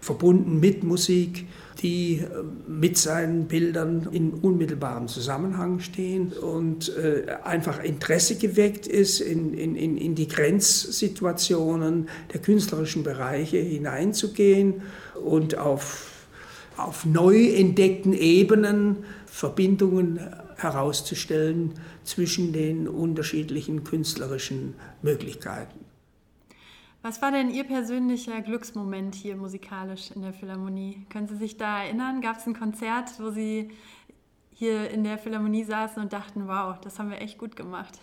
verbunden 0.03 0.61
mit 0.61 0.85
Musik 0.85 1.47
die 1.83 2.19
äh, 2.19 2.43
mit 2.69 2.97
seinen 2.97 3.47
Bildern 3.47 4.09
in 4.13 4.33
unmittelbarem 4.33 5.09
Zusammenhang 5.09 5.81
stehen 5.81 6.33
und 6.33 6.97
äh, 6.97 7.27
einfach 7.45 7.83
Interesse 7.83 8.37
geweckt 8.37 8.87
ist, 8.87 9.21
in, 9.21 9.55
in, 9.55 9.97
in 9.97 10.15
die 10.15 10.29
Grenzsituationen 10.29 12.09
der 12.33 12.41
künstlerischen 12.41 13.03
Bereiche 13.03 13.59
hineinzugehen 13.59 14.83
und 15.23 15.59
auf, 15.59 16.11
auf 16.77 17.05
neu 17.05 17.49
entdeckten 17.49 18.13
Ebenen 18.13 19.05
Verbindungen 19.27 20.21
herauszustellen 20.57 21.73
zwischen 22.05 22.53
den 22.53 22.87
unterschiedlichen 22.87 23.83
künstlerischen 23.83 24.75
Möglichkeiten. 25.03 25.92
Was 27.03 27.21
war 27.21 27.33
denn 27.33 27.51
Ihr 27.51 27.65
persönlicher 27.65 28.41
Glücksmoment 28.43 29.17
hier 29.17 29.37
musikalisch 29.37 30.13
in 30.13 30.23
der 30.23 30.33
Philharmonie? 30.33 31.05
Können 31.11 31.27
Sie 31.27 31.37
sich 31.37 31.57
da 31.57 31.83
erinnern? 31.83 32.21
Gab 32.21 32.39
es 32.39 32.47
ein 32.47 32.57
Konzert, 32.57 33.19
wo 33.19 33.31
Sie 33.31 33.73
hier 34.53 34.89
in 34.89 35.03
der 35.03 35.19
Philharmonie 35.19 35.65
saßen 35.65 36.01
und 36.01 36.13
dachten, 36.13 36.47
wow, 36.47 36.79
das 36.81 37.01
haben 37.01 37.11
wir 37.11 37.21
echt 37.21 37.39
gut 37.39 37.57
gemacht? 37.57 37.99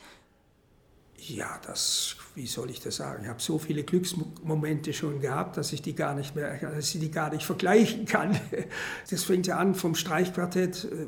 Ja, 1.27 1.59
das, 1.65 2.15
wie 2.35 2.47
soll 2.47 2.69
ich 2.69 2.79
das 2.79 2.97
sagen? 2.97 3.23
Ich 3.23 3.29
habe 3.29 3.41
so 3.41 3.59
viele 3.59 3.83
Glücksmomente 3.83 4.93
schon 4.93 5.19
gehabt, 5.19 5.57
dass 5.57 5.73
ich 5.73 5.81
die 5.81 5.93
gar 5.93 6.15
nicht 6.15 6.35
mehr, 6.35 6.57
dass 6.57 6.93
ich 6.93 7.01
die 7.01 7.11
gar 7.11 7.31
nicht 7.31 7.45
vergleichen 7.45 8.05
kann. 8.05 8.39
Das 9.09 9.23
fängt 9.23 9.47
ja 9.47 9.57
an 9.57 9.75
vom 9.75 9.95
Streichquartett 9.95 10.85
äh, 10.85 11.07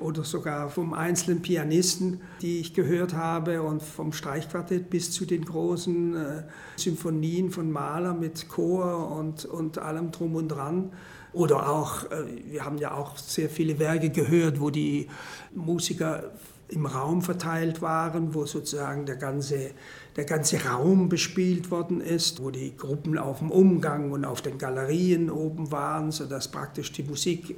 oder 0.00 0.24
sogar 0.24 0.70
vom 0.70 0.92
einzelnen 0.92 1.40
Pianisten, 1.40 2.20
die 2.42 2.60
ich 2.60 2.74
gehört 2.74 3.14
habe, 3.14 3.62
und 3.62 3.82
vom 3.82 4.12
Streichquartett 4.12 4.90
bis 4.90 5.12
zu 5.12 5.24
den 5.24 5.44
großen 5.44 6.16
äh, 6.16 6.42
Symphonien 6.76 7.50
von 7.50 7.70
Mahler 7.70 8.14
mit 8.14 8.48
Chor 8.48 9.10
und, 9.10 9.44
und 9.44 9.78
allem 9.78 10.10
drum 10.10 10.34
und 10.34 10.48
dran. 10.48 10.92
Oder 11.32 11.68
auch, 11.68 12.10
äh, 12.10 12.24
wir 12.46 12.64
haben 12.64 12.78
ja 12.78 12.92
auch 12.94 13.16
sehr 13.16 13.48
viele 13.48 13.78
Werke 13.78 14.10
gehört, 14.10 14.60
wo 14.60 14.70
die 14.70 15.08
Musiker 15.54 16.32
im 16.68 16.86
Raum 16.86 17.22
verteilt 17.22 17.80
waren, 17.80 18.34
wo 18.34 18.44
sozusagen 18.44 19.06
der 19.06 19.16
ganze, 19.16 19.70
der 20.16 20.24
ganze 20.24 20.64
Raum 20.64 21.08
bespielt 21.08 21.70
worden 21.70 22.00
ist, 22.00 22.42
wo 22.42 22.50
die 22.50 22.76
Gruppen 22.76 23.16
auf 23.16 23.38
dem 23.38 23.50
Umgang 23.50 24.12
und 24.12 24.24
auf 24.24 24.42
den 24.42 24.58
Galerien 24.58 25.30
oben 25.30 25.72
waren, 25.72 26.12
sodass 26.12 26.48
praktisch 26.48 26.92
die 26.92 27.02
Musik 27.02 27.56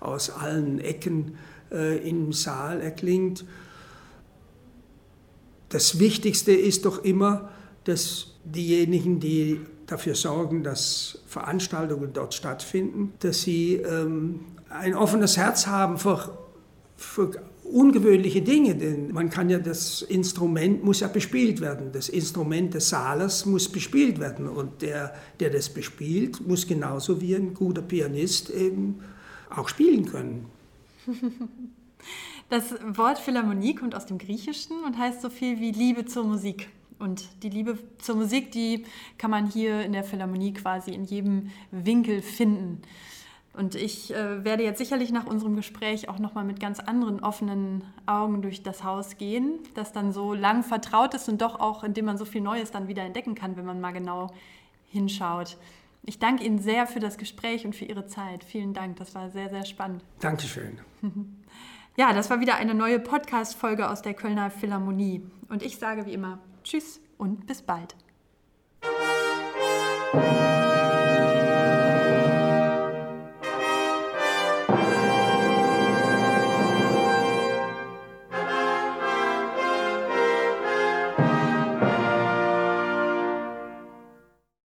aus 0.00 0.30
allen 0.30 0.80
Ecken 0.80 1.36
äh, 1.70 1.98
im 2.08 2.32
Saal 2.32 2.80
erklingt. 2.80 3.44
Das 5.68 5.98
Wichtigste 5.98 6.52
ist 6.52 6.84
doch 6.84 7.04
immer, 7.04 7.50
dass 7.84 8.34
diejenigen, 8.44 9.20
die 9.20 9.60
dafür 9.86 10.14
sorgen, 10.14 10.62
dass 10.62 11.18
Veranstaltungen 11.26 12.12
dort 12.12 12.34
stattfinden, 12.34 13.12
dass 13.20 13.42
sie 13.42 13.76
ähm, 13.76 14.40
ein 14.68 14.94
offenes 14.94 15.36
Herz 15.36 15.66
haben 15.66 15.98
für, 15.98 16.38
für 16.96 17.30
ungewöhnliche 17.68 18.42
Dinge, 18.42 18.74
denn 18.74 19.12
man 19.12 19.30
kann 19.30 19.50
ja 19.50 19.58
das 19.58 20.02
Instrument 20.02 20.84
muss 20.84 21.00
ja 21.00 21.08
bespielt 21.08 21.60
werden. 21.60 21.92
Das 21.92 22.08
Instrument 22.08 22.74
des 22.74 22.88
Saales 22.88 23.46
muss 23.46 23.68
bespielt 23.68 24.18
werden 24.18 24.48
und 24.48 24.82
der, 24.82 25.14
der 25.40 25.50
das 25.50 25.68
bespielt, 25.68 26.46
muss 26.46 26.66
genauso 26.66 27.20
wie 27.20 27.34
ein 27.34 27.54
guter 27.54 27.82
Pianist 27.82 28.50
eben 28.50 29.00
auch 29.50 29.68
spielen 29.68 30.06
können. 30.06 30.46
Das 32.50 32.74
Wort 32.96 33.18
Philharmonie 33.18 33.74
kommt 33.74 33.94
aus 33.94 34.06
dem 34.06 34.16
Griechischen 34.16 34.82
und 34.86 34.96
heißt 34.96 35.20
so 35.20 35.28
viel 35.28 35.60
wie 35.60 35.70
Liebe 35.70 36.06
zur 36.06 36.24
Musik. 36.24 36.70
Und 36.98 37.28
die 37.42 37.50
Liebe 37.50 37.78
zur 37.98 38.16
Musik, 38.16 38.50
die 38.52 38.84
kann 39.18 39.30
man 39.30 39.50
hier 39.50 39.82
in 39.82 39.92
der 39.92 40.02
Philharmonie 40.02 40.54
quasi 40.54 40.92
in 40.92 41.04
jedem 41.04 41.50
Winkel 41.70 42.22
finden. 42.22 42.80
Und 43.54 43.74
ich 43.74 44.14
äh, 44.14 44.44
werde 44.44 44.62
jetzt 44.62 44.78
sicherlich 44.78 45.10
nach 45.10 45.26
unserem 45.26 45.56
Gespräch 45.56 46.08
auch 46.08 46.18
nochmal 46.18 46.44
mit 46.44 46.60
ganz 46.60 46.78
anderen 46.78 47.20
offenen 47.20 47.82
Augen 48.06 48.40
durch 48.40 48.62
das 48.62 48.84
Haus 48.84 49.16
gehen, 49.16 49.58
das 49.74 49.92
dann 49.92 50.12
so 50.12 50.32
lang 50.32 50.62
vertraut 50.62 51.14
ist 51.14 51.28
und 51.28 51.42
doch 51.42 51.58
auch, 51.58 51.82
indem 51.82 52.04
man 52.04 52.18
so 52.18 52.24
viel 52.24 52.40
Neues 52.40 52.70
dann 52.70 52.86
wieder 52.86 53.02
entdecken 53.02 53.34
kann, 53.34 53.56
wenn 53.56 53.64
man 53.64 53.80
mal 53.80 53.92
genau 53.92 54.28
hinschaut. 54.86 55.56
Ich 56.04 56.18
danke 56.18 56.44
Ihnen 56.44 56.58
sehr 56.58 56.86
für 56.86 57.00
das 57.00 57.18
Gespräch 57.18 57.66
und 57.66 57.74
für 57.74 57.84
Ihre 57.84 58.06
Zeit. 58.06 58.44
Vielen 58.44 58.74
Dank, 58.74 58.96
das 58.96 59.14
war 59.14 59.28
sehr, 59.30 59.50
sehr 59.50 59.64
spannend. 59.64 60.04
Dankeschön. 60.20 60.78
Ja, 61.98 62.12
das 62.12 62.30
war 62.30 62.38
wieder 62.38 62.54
eine 62.54 62.74
neue 62.74 63.00
Podcast-Folge 63.00 63.90
aus 63.90 64.02
der 64.02 64.14
Kölner 64.14 64.52
Philharmonie. 64.52 65.20
Und 65.48 65.64
ich 65.64 65.78
sage 65.78 66.06
wie 66.06 66.12
immer 66.12 66.38
Tschüss 66.62 67.00
und 67.16 67.48
bis 67.48 67.60
bald. 67.62 67.96